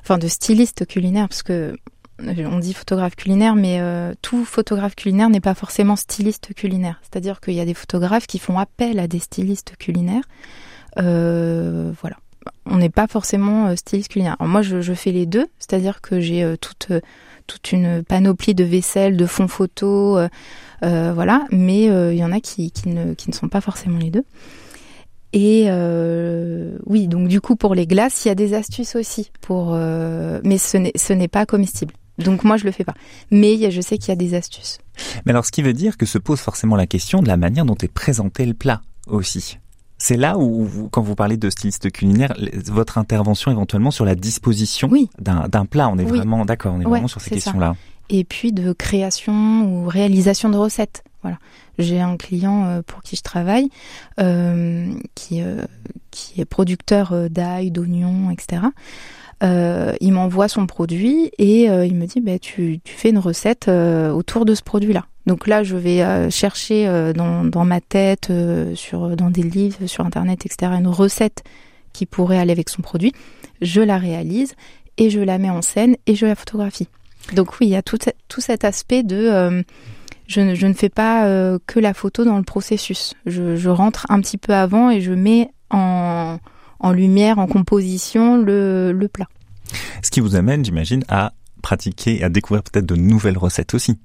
enfin 0.00 0.18
de 0.18 0.28
stylistes 0.28 0.86
culinaires, 0.86 1.28
parce 1.28 1.42
que 1.42 1.76
on 2.20 2.58
dit 2.58 2.74
photographe 2.74 3.14
culinaire, 3.14 3.54
mais 3.54 3.78
euh, 3.80 4.12
tout 4.22 4.44
photographe 4.44 4.96
culinaire 4.96 5.30
n'est 5.30 5.40
pas 5.40 5.54
forcément 5.54 5.94
styliste 5.94 6.52
culinaire. 6.52 7.00
C'est-à-dire 7.02 7.40
qu'il 7.40 7.54
y 7.54 7.60
a 7.60 7.64
des 7.64 7.74
photographes 7.74 8.26
qui 8.26 8.40
font 8.40 8.58
appel 8.58 8.98
à 8.98 9.06
des 9.06 9.20
stylistes 9.20 9.74
culinaires. 9.78 10.24
Euh, 10.98 11.92
voilà 12.00 12.16
on 12.64 12.78
n'est 12.78 12.88
pas 12.88 13.06
forcément 13.06 13.74
styliste 13.76 14.10
culinaire. 14.10 14.36
moi, 14.40 14.62
je, 14.62 14.94
fais 14.94 15.10
les 15.10 15.26
deux, 15.26 15.48
c'est-à-dire 15.58 16.00
que 16.00 16.18
j'ai 16.18 16.54
toute 16.60 16.88
toute 17.46 17.72
une 17.72 18.02
panoplie 18.04 18.54
de 18.54 18.64
vaisselle, 18.64 19.16
de 19.16 19.26
fonds 19.26 19.48
photos, 19.48 20.28
voilà. 20.80 21.44
Mais 21.50 21.84
il 21.84 22.16
y 22.16 22.24
en 22.24 22.32
a 22.32 22.40
qui, 22.40 22.72
ne, 22.86 23.12
qui 23.14 23.28
ne 23.28 23.34
sont 23.34 23.48
pas 23.48 23.60
forcément 23.60 23.98
les 23.98 24.10
deux. 24.10 24.24
Et 25.32 25.68
oui, 26.86 27.08
donc 27.08 27.28
du 27.28 27.40
coup 27.40 27.56
pour 27.56 27.74
les 27.74 27.86
glaces, 27.86 28.24
il 28.24 28.28
y 28.28 28.30
a 28.30 28.34
des 28.34 28.54
astuces 28.54 28.96
aussi 28.96 29.30
pour, 29.40 29.72
mais 29.72 30.58
ce 30.58 30.76
n'est 30.76 30.92
ce 30.96 31.12
n'est 31.12 31.28
pas 31.28 31.46
comestible. 31.46 31.94
Donc 32.18 32.42
moi 32.42 32.56
je 32.56 32.64
le 32.64 32.72
fais 32.72 32.84
pas. 32.84 32.94
Mais 33.30 33.70
je 33.70 33.80
sais 33.80 33.98
qu'il 33.98 34.08
y 34.08 34.12
a 34.12 34.16
des 34.16 34.34
astuces. 34.34 34.78
Mais 35.24 35.32
alors 35.32 35.44
ce 35.44 35.52
qui 35.52 35.62
veut 35.62 35.72
dire 35.72 35.96
que 35.96 36.06
se 36.06 36.18
pose 36.18 36.40
forcément 36.40 36.74
la 36.74 36.86
question 36.86 37.22
de 37.22 37.28
la 37.28 37.36
manière 37.36 37.64
dont 37.64 37.76
est 37.80 37.92
présenté 37.92 38.44
le 38.46 38.54
plat 38.54 38.82
aussi. 39.06 39.58
C'est 40.00 40.16
là 40.16 40.38
où, 40.38 40.88
quand 40.92 41.02
vous 41.02 41.16
parlez 41.16 41.36
de 41.36 41.50
styliste 41.50 41.90
culinaire, 41.90 42.32
votre 42.66 42.98
intervention 42.98 43.50
éventuellement 43.50 43.90
sur 43.90 44.04
la 44.04 44.14
disposition 44.14 44.88
d'un 45.18 45.66
plat, 45.66 45.88
on 45.88 45.98
est 45.98 46.04
vraiment 46.04 46.44
d'accord, 46.44 46.74
on 46.74 46.80
est 46.80 46.84
vraiment 46.84 47.08
sur 47.08 47.20
ces 47.20 47.30
questions-là. 47.30 47.74
Et 48.08 48.24
puis 48.24 48.52
de 48.52 48.72
création 48.72 49.64
ou 49.64 49.88
réalisation 49.88 50.50
de 50.50 50.56
recettes. 50.56 51.02
J'ai 51.78 52.00
un 52.00 52.16
client 52.16 52.64
euh, 52.64 52.82
pour 52.84 53.02
qui 53.02 53.16
je 53.16 53.22
travaille, 53.22 53.68
euh, 54.20 54.92
qui, 55.14 55.42
euh, 55.42 55.64
qui 56.10 56.40
est 56.40 56.44
producteur 56.44 57.30
d'ail, 57.30 57.70
d'oignons, 57.70 58.30
etc. 58.30 58.62
il 59.42 60.12
m'envoie 60.12 60.48
son 60.48 60.66
produit 60.66 61.30
et 61.38 61.64
il 61.66 61.94
me 61.94 62.06
dit 62.06 62.20
bah, 62.20 62.38
tu, 62.40 62.80
fais 62.84 63.10
une 63.10 63.18
recette 63.18 63.68
autour 63.68 64.44
de 64.44 64.54
ce 64.54 64.62
produit-là. 64.62 65.06
Donc 65.26 65.46
là, 65.46 65.62
je 65.62 65.76
vais 65.76 66.30
chercher 66.30 67.12
dans, 67.14 67.44
dans, 67.44 67.64
ma 67.64 67.80
tête, 67.80 68.32
sur, 68.74 69.16
dans 69.16 69.30
des 69.30 69.42
livres, 69.42 69.86
sur 69.86 70.04
Internet, 70.04 70.44
etc., 70.44 70.72
une 70.76 70.88
recette 70.88 71.44
qui 71.92 72.06
pourrait 72.06 72.38
aller 72.38 72.50
avec 72.50 72.68
son 72.68 72.82
produit. 72.82 73.12
Je 73.60 73.80
la 73.80 73.98
réalise 73.98 74.54
et 74.96 75.10
je 75.10 75.20
la 75.20 75.38
mets 75.38 75.50
en 75.50 75.62
scène 75.62 75.96
et 76.06 76.16
je 76.16 76.26
la 76.26 76.34
photographie. 76.34 76.88
Donc 77.34 77.60
oui, 77.60 77.66
il 77.66 77.70
y 77.70 77.76
a 77.76 77.82
tout, 77.82 77.98
tout 78.26 78.40
cet 78.40 78.64
aspect 78.64 79.04
de... 79.04 79.62
Je 80.28 80.40
ne, 80.40 80.54
je, 80.54 80.66
ne, 80.66 80.74
fais 80.74 80.88
pas 80.88 81.24
que 81.66 81.80
la 81.80 81.94
photo 81.94 82.24
dans 82.24 82.36
le 82.36 82.44
processus. 82.44 83.14
Je, 83.26 83.56
je, 83.56 83.68
rentre 83.68 84.06
un 84.10 84.20
petit 84.20 84.38
peu 84.38 84.54
avant 84.54 84.90
et 84.90 85.00
je 85.00 85.12
mets 85.12 85.50
en, 85.70 86.38
en 86.80 86.92
lumière, 86.92 87.38
en 87.38 87.46
composition 87.46 88.36
le, 88.36 88.92
le 88.92 89.08
plat. 89.08 89.26
Ce 90.02 90.10
qui 90.10 90.20
vous 90.20 90.36
amène, 90.36 90.64
j'imagine, 90.64 91.04
à 91.08 91.32
pratiquer, 91.62 92.22
à 92.22 92.28
découvrir 92.28 92.62
peut-être 92.62 92.86
de 92.86 92.96
nouvelles 92.96 93.38
recettes 93.38 93.74
aussi. 93.74 93.98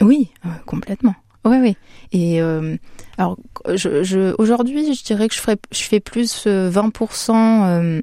Oui, 0.00 0.30
euh, 0.44 0.48
complètement. 0.66 1.14
Oui, 1.44 1.56
oui. 1.60 1.76
Et 2.12 2.40
euh, 2.40 2.76
alors, 3.18 3.36
je, 3.74 4.02
je, 4.02 4.34
aujourd'hui, 4.38 4.94
je 4.94 5.02
dirais 5.02 5.28
que 5.28 5.34
je, 5.34 5.40
ferais, 5.40 5.56
je 5.72 5.82
fais 5.82 6.00
plus 6.00 6.46
20% 6.46 7.32
euh, 7.34 8.02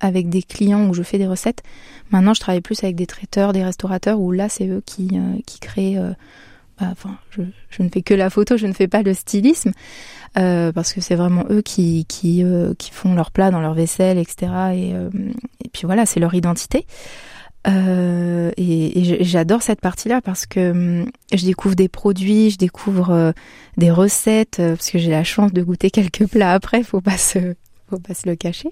avec 0.00 0.28
des 0.28 0.42
clients 0.42 0.88
où 0.88 0.94
je 0.94 1.02
fais 1.02 1.18
des 1.18 1.26
recettes. 1.26 1.62
Maintenant, 2.10 2.34
je 2.34 2.40
travaille 2.40 2.60
plus 2.60 2.82
avec 2.84 2.96
des 2.96 3.06
traiteurs, 3.06 3.52
des 3.52 3.64
restaurateurs, 3.64 4.20
où 4.20 4.30
là, 4.30 4.48
c'est 4.48 4.66
eux 4.68 4.82
qui, 4.84 5.18
qui 5.46 5.60
créent. 5.60 6.00
Enfin, 6.80 7.18
je, 7.30 7.42
je, 7.70 7.82
ne 7.82 7.88
fais 7.88 8.02
que 8.02 8.14
la 8.14 8.30
photo, 8.30 8.56
je 8.56 8.66
ne 8.66 8.72
fais 8.72 8.88
pas 8.88 9.02
le 9.02 9.14
stylisme, 9.14 9.72
parce 10.34 10.92
que 10.92 11.00
c'est 11.00 11.16
vraiment 11.16 11.44
eux 11.50 11.62
qui, 11.62 12.04
qui, 12.06 12.44
qui 12.78 12.90
font 12.92 13.14
leur 13.14 13.30
plat 13.30 13.50
dans 13.50 13.60
leur 13.60 13.74
vaisselle, 13.74 14.18
etc. 14.18 14.52
Et, 14.74 14.90
et 14.90 15.68
puis 15.72 15.82
voilà, 15.84 16.06
c'est 16.06 16.20
leur 16.20 16.34
identité. 16.34 16.86
Euh, 17.66 18.50
et, 18.56 19.24
j'adore 19.24 19.62
cette 19.62 19.80
partie-là 19.80 20.20
parce 20.20 20.46
que 20.46 20.70
hum, 20.70 21.10
je 21.32 21.44
découvre 21.44 21.74
des 21.74 21.88
produits, 21.88 22.50
je 22.50 22.58
découvre 22.58 23.10
euh, 23.10 23.32
des 23.76 23.90
recettes, 23.90 24.60
euh, 24.60 24.76
parce 24.76 24.90
que 24.90 24.98
j'ai 24.98 25.10
la 25.10 25.24
chance 25.24 25.52
de 25.52 25.62
goûter 25.62 25.90
quelques 25.90 26.26
plats 26.26 26.52
après, 26.52 26.82
faut 26.82 27.00
pas 27.00 27.18
se, 27.18 27.54
faut 27.88 27.98
pas 27.98 28.14
se 28.14 28.28
le 28.28 28.36
cacher. 28.36 28.70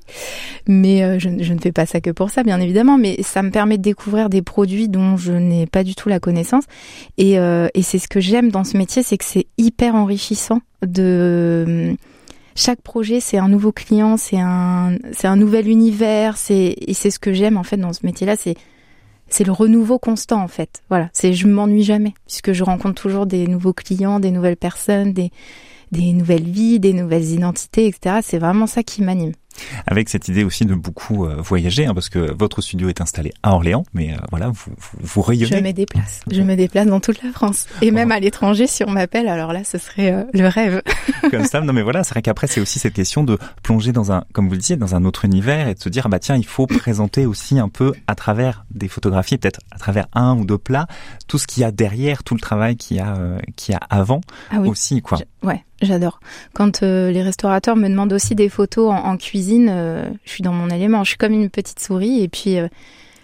Mais 0.67 1.19
je, 1.19 1.29
je, 1.41 1.53
ne 1.53 1.59
fais 1.59 1.73
pas 1.73 1.87
ça 1.87 2.01
que 2.01 2.11
pour 2.11 2.31
ça, 2.31 2.43
bien 2.43 2.61
évidemment, 2.61 2.99
mais 2.99 3.23
ça 3.23 3.43
me 3.43 3.51
permet 3.51 3.79
de 3.79 3.83
découvrir 3.83 4.29
des 4.29 4.43
produits 4.43 4.89
dont 4.89 5.17
je 5.17 5.33
n'ai 5.33 5.67
pas 5.67 5.85
du 5.85 5.95
tout 5.95 6.09
la 6.09 6.21
connaissance. 6.21 6.65
Et, 7.19 7.35
et 7.35 7.83
c'est 7.83 7.99
ce 7.99 8.09
que 8.09 8.21
j'aime 8.21 8.51
dans 8.51 8.65
ce 8.65 8.77
métier, 8.77 9.03
c'est 9.03 9.17
que 9.17 9.25
c'est 9.25 9.47
hyper 9.59 9.95
enrichissant 9.95 10.61
de 10.85 11.65
hum, 11.67 11.97
chaque 12.57 12.81
projet, 12.81 13.21
c'est 13.21 13.39
un 13.39 13.49
nouveau 13.49 13.71
client, 13.71 14.17
c'est 14.17 14.41
un, 14.41 14.97
c'est 15.13 15.27
un 15.27 15.37
nouvel 15.37 15.69
univers, 15.69 16.37
c'est, 16.39 16.75
et 16.79 16.95
c'est 16.95 17.11
ce 17.11 17.19
que 17.19 17.33
j'aime 17.33 17.57
en 17.59 17.63
fait 17.63 17.77
dans 17.77 17.93
ce 17.93 18.05
métier-là, 18.05 18.35
c'est 18.37 18.55
c'est 19.29 19.45
le 19.45 19.51
renouveau 19.53 19.99
constant 19.99 20.41
en 20.41 20.49
fait. 20.49 20.83
Voilà, 20.89 21.11
c'est 21.13 21.33
je 21.33 21.49
m'ennuie 21.49 21.83
jamais 21.83 22.15
puisque 22.27 22.53
je 22.53 22.65
rencontre 22.65 22.95
toujours 22.95 23.27
des 23.27 23.47
nouveaux 23.47 23.73
clients, 23.73 24.21
des 24.21 24.31
nouvelles 24.31 24.57
personnes, 24.57 25.13
des 25.13 25.33
des 25.93 26.13
nouvelles 26.13 26.49
vies, 26.49 26.81
des 26.81 26.93
nouvelles 26.93 27.31
identités, 27.31 27.87
etc. 27.87 28.21
C'est 28.23 28.39
vraiment 28.39 28.67
ça 28.67 28.83
qui 28.83 29.03
m'anime. 29.03 29.33
Avec 29.87 30.09
cette 30.09 30.29
idée 30.29 30.45
aussi 30.45 30.65
de 30.65 30.75
beaucoup 30.75 31.27
euh, 31.27 31.37
voyager, 31.37 31.87
hein, 31.87 31.95
parce 31.95 32.09
que 32.09 32.33
votre 32.33 32.61
studio 32.61 32.89
est 32.89 33.01
installé 33.01 33.33
à 33.43 33.53
Orléans, 33.53 33.85
mais 33.95 34.13
euh, 34.13 34.17
voilà, 34.31 34.49
vous, 34.49 34.73
vous, 34.77 34.99
vous, 35.01 35.23
rayonnez. 35.23 35.59
Je 35.59 35.63
me 35.63 35.73
déplace. 35.73 36.21
Je 36.31 36.43
me 36.43 36.57
déplace 36.57 36.87
dans 36.87 37.01
toute 37.01 37.23
la 37.23 37.31
France. 37.31 37.67
Et 37.83 37.91
même 37.91 38.13
à 38.13 38.21
l'étranger 38.21 38.67
si 38.67 38.85
on 38.85 38.91
m'appelle, 38.91 39.29
alors 39.29 39.53
là, 39.53 39.65
ce 39.65 39.79
serait 39.79 40.13
euh, 40.13 40.25
le 40.33 40.47
rêve. 40.47 40.83
Comme 41.31 41.45
ça, 41.45 41.61
non 41.61 41.73
mais 41.73 41.83
voilà, 41.83 42.05
c'est 42.05 42.11
vrai 42.11 42.23
qu'après, 42.23 42.47
c'est 42.47 42.61
aussi 42.61 42.79
cette 42.79 42.95
question 42.95 43.25
de 43.25 43.39
plonger 43.63 43.93
dans 43.93 44.13
un, 44.13 44.25
comme 44.33 44.47
vous 44.47 44.55
le 44.55 44.61
disiez, 44.61 44.77
dans 44.77 44.95
un 44.95 45.05
autre 45.05 45.25
univers 45.25 45.69
et 45.69 45.75
de 45.75 45.81
se 45.81 45.89
dire, 45.89 46.09
bah 46.09 46.19
tiens, 46.19 46.37
il 46.37 46.47
faut 46.47 46.67
présenter 46.67 47.27
aussi 47.27 47.59
un 47.59 47.69
peu 47.69 47.93
à 48.07 48.15
travers 48.15 48.65
des 48.71 48.89
photographies, 48.89 49.39
peut-être 49.39 49.61
à 49.71 49.79
travers 49.79 50.07
un 50.15 50.37
ou 50.37 50.45
deux 50.45 50.59
plats, 50.59 50.87
tout 51.27 51.39
ce 51.39 51.47
qu'il 51.47 51.63
y 51.63 51.65
a 51.65 51.71
derrière, 51.71 52.23
tout 52.23 52.35
le 52.35 52.41
travail 52.41 52.77
qu'il 52.77 52.99
y 52.99 53.01
a, 53.01 53.17
qu'il 53.57 53.73
y 53.73 53.77
a 53.77 53.81
avant 53.91 54.21
ah 54.51 54.61
aussi, 54.61 55.03
quoi. 55.03 55.19
ouais. 55.43 55.65
J'adore. 55.83 56.21
Quand 56.55 56.83
euh, 56.83 57.11
les 57.11 57.23
restaurateurs 57.23 57.77
me 57.77 57.89
demandent 57.89 58.13
aussi 58.13 58.35
des 58.35 58.49
photos 58.49 58.91
en, 58.93 59.17
cuisine, 59.17 59.69
euh, 59.71 60.09
je 60.25 60.31
suis 60.31 60.43
dans 60.43 60.53
mon 60.53 60.71
élément. 60.71 61.05
Je 61.05 61.11
suis 61.11 61.19
comme 61.19 61.35
une 61.35 61.51
petite 61.51 61.81
souris. 61.81 62.23
Et 62.23 62.29
puis, 62.29 62.59
euh, 62.59 62.69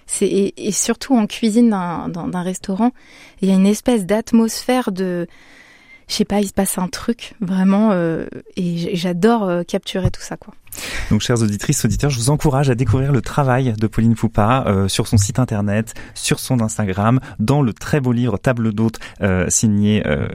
c'est 0.06 0.28
et, 0.28 0.72
surtout 0.72 1.16
en 1.16 1.26
cuisine 1.26 1.70
d'un 1.70 2.42
restaurant, 2.42 2.90
il 3.40 3.48
y 3.48 3.52
a 3.52 3.54
une 3.54 3.66
espèce 3.66 4.04
d'atmosphère 4.04 4.92
de, 4.92 5.26
je 6.12 6.18
sais 6.18 6.24
pas, 6.24 6.40
il 6.40 6.48
se 6.48 6.52
passe 6.52 6.78
un 6.78 6.88
truc 6.88 7.34
vraiment. 7.40 7.92
et 7.92 8.96
j'adore 8.96 9.64
capturer 9.66 10.10
tout 10.10 10.20
ça, 10.20 10.36
quoi. 10.36 10.54
Donc, 11.10 11.20
chères 11.20 11.42
auditrices, 11.42 11.84
auditeurs, 11.84 12.10
je 12.10 12.18
vous 12.18 12.30
encourage 12.30 12.70
à 12.70 12.74
découvrir 12.74 13.12
le 13.12 13.20
travail 13.20 13.74
de 13.78 13.86
Pauline 13.86 14.16
Foupa 14.16 14.64
euh, 14.66 14.88
sur 14.88 15.06
son 15.06 15.18
site 15.18 15.38
internet, 15.38 15.94
sur 16.14 16.38
son 16.38 16.60
Instagram, 16.60 17.20
dans 17.38 17.62
le 17.62 17.72
très 17.72 18.00
beau 18.00 18.12
livre 18.12 18.38
Table 18.38 18.72
d'hôte 18.72 18.98
euh, 19.20 19.46
signé 19.48 20.02
euh, 20.06 20.28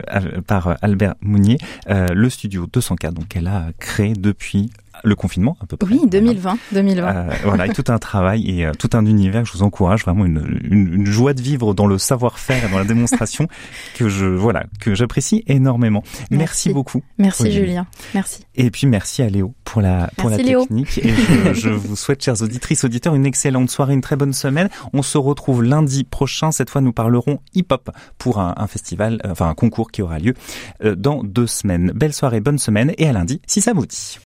par 0.46 0.78
Albert 0.82 1.16
Mounier, 1.22 1.58
le 1.88 2.30
studio 2.30 2.68
204, 2.72 3.14
donc 3.14 3.36
elle 3.36 3.48
a 3.48 3.68
créé 3.80 4.14
depuis 4.14 4.72
le 5.04 5.16
confinement 5.16 5.58
à 5.62 5.66
peu 5.66 5.78
près. 5.78 5.94
Oui, 5.94 6.02
2020, 6.08 6.58
2020. 6.72 7.16
Euh, 7.16 7.30
voilà, 7.44 7.68
et 7.68 7.70
tout 7.70 7.84
un 7.88 7.98
travail 7.98 8.50
et 8.50 8.66
euh, 8.66 8.72
tout 8.78 8.90
un 8.94 9.06
univers. 9.06 9.46
Je 9.46 9.54
vous 9.54 9.64
encourage 9.64 10.04
vraiment 10.04 10.26
une, 10.26 10.60
une, 10.70 10.94
une 10.94 11.06
joie 11.06 11.34
de 11.34 11.42
vivre 11.42 11.74
dans 11.74 11.88
le 11.88 11.98
savoir-faire 11.98 12.66
et 12.66 12.70
dans 12.70 12.78
la 12.78 12.86
démonstration 12.86 13.48
que 13.96 14.10
je 14.10 14.26
voilà 14.26 14.66
que 14.80 14.96
j'apprécie 14.96 15.44
énormément. 15.48 16.04
Merci, 16.32 16.74
beaucoup. 16.74 17.04
Merci 17.18 17.52
Julien. 17.52 17.88
Merci. 18.14 18.46
Et 18.56 18.72
puis 18.72 18.88
merci 18.88 19.22
à 19.22 19.30
Léo 19.30 19.54
pour 19.64 19.82
la 19.82 20.10
pour 20.18 20.30
la 20.30 20.38
technique. 20.38 20.98
Et 21.00 21.10
je, 21.10 21.54
je, 21.54 21.70
vous 21.70 21.96
souhaite, 21.96 22.24
chers 22.24 22.42
auditrices, 22.42 22.84
auditeurs, 22.84 23.16
une 23.16 23.26
excellente 23.26 23.70
soirée, 23.70 23.94
une 23.94 24.02
très 24.02 24.16
bonne 24.16 24.34
semaine. 24.34 24.70
On 24.94 25.02
se 25.02 25.18
retrouve 25.18 25.64
lundi 25.64 26.04
prochain. 26.04 26.52
Cette 26.52 26.70
fois, 26.70 26.82
nous 26.82 26.94
parlerons 26.94 27.40
hip-hop 27.54 27.90
pour 28.18 28.40
un, 28.40 28.54
un, 28.58 28.68
festival, 28.68 29.20
euh, 29.26 29.32
enfin 29.32 29.50
un 29.50 29.54
concours 29.54 29.92
qui 29.92 30.02
aura 30.02 30.20
lieu 30.20 30.34
dans 30.84 31.24
deux 31.24 31.48
semaines. 31.48 31.92
Belle 31.94 32.14
soirée, 32.14 32.40
bonne 32.40 32.60
semaine 32.60 32.94
et 32.98 33.08
à 33.08 33.14
lundi 33.14 33.42
si 33.48 33.62
ça 33.62 33.74
vous 33.74 33.86
dit. 33.86 34.20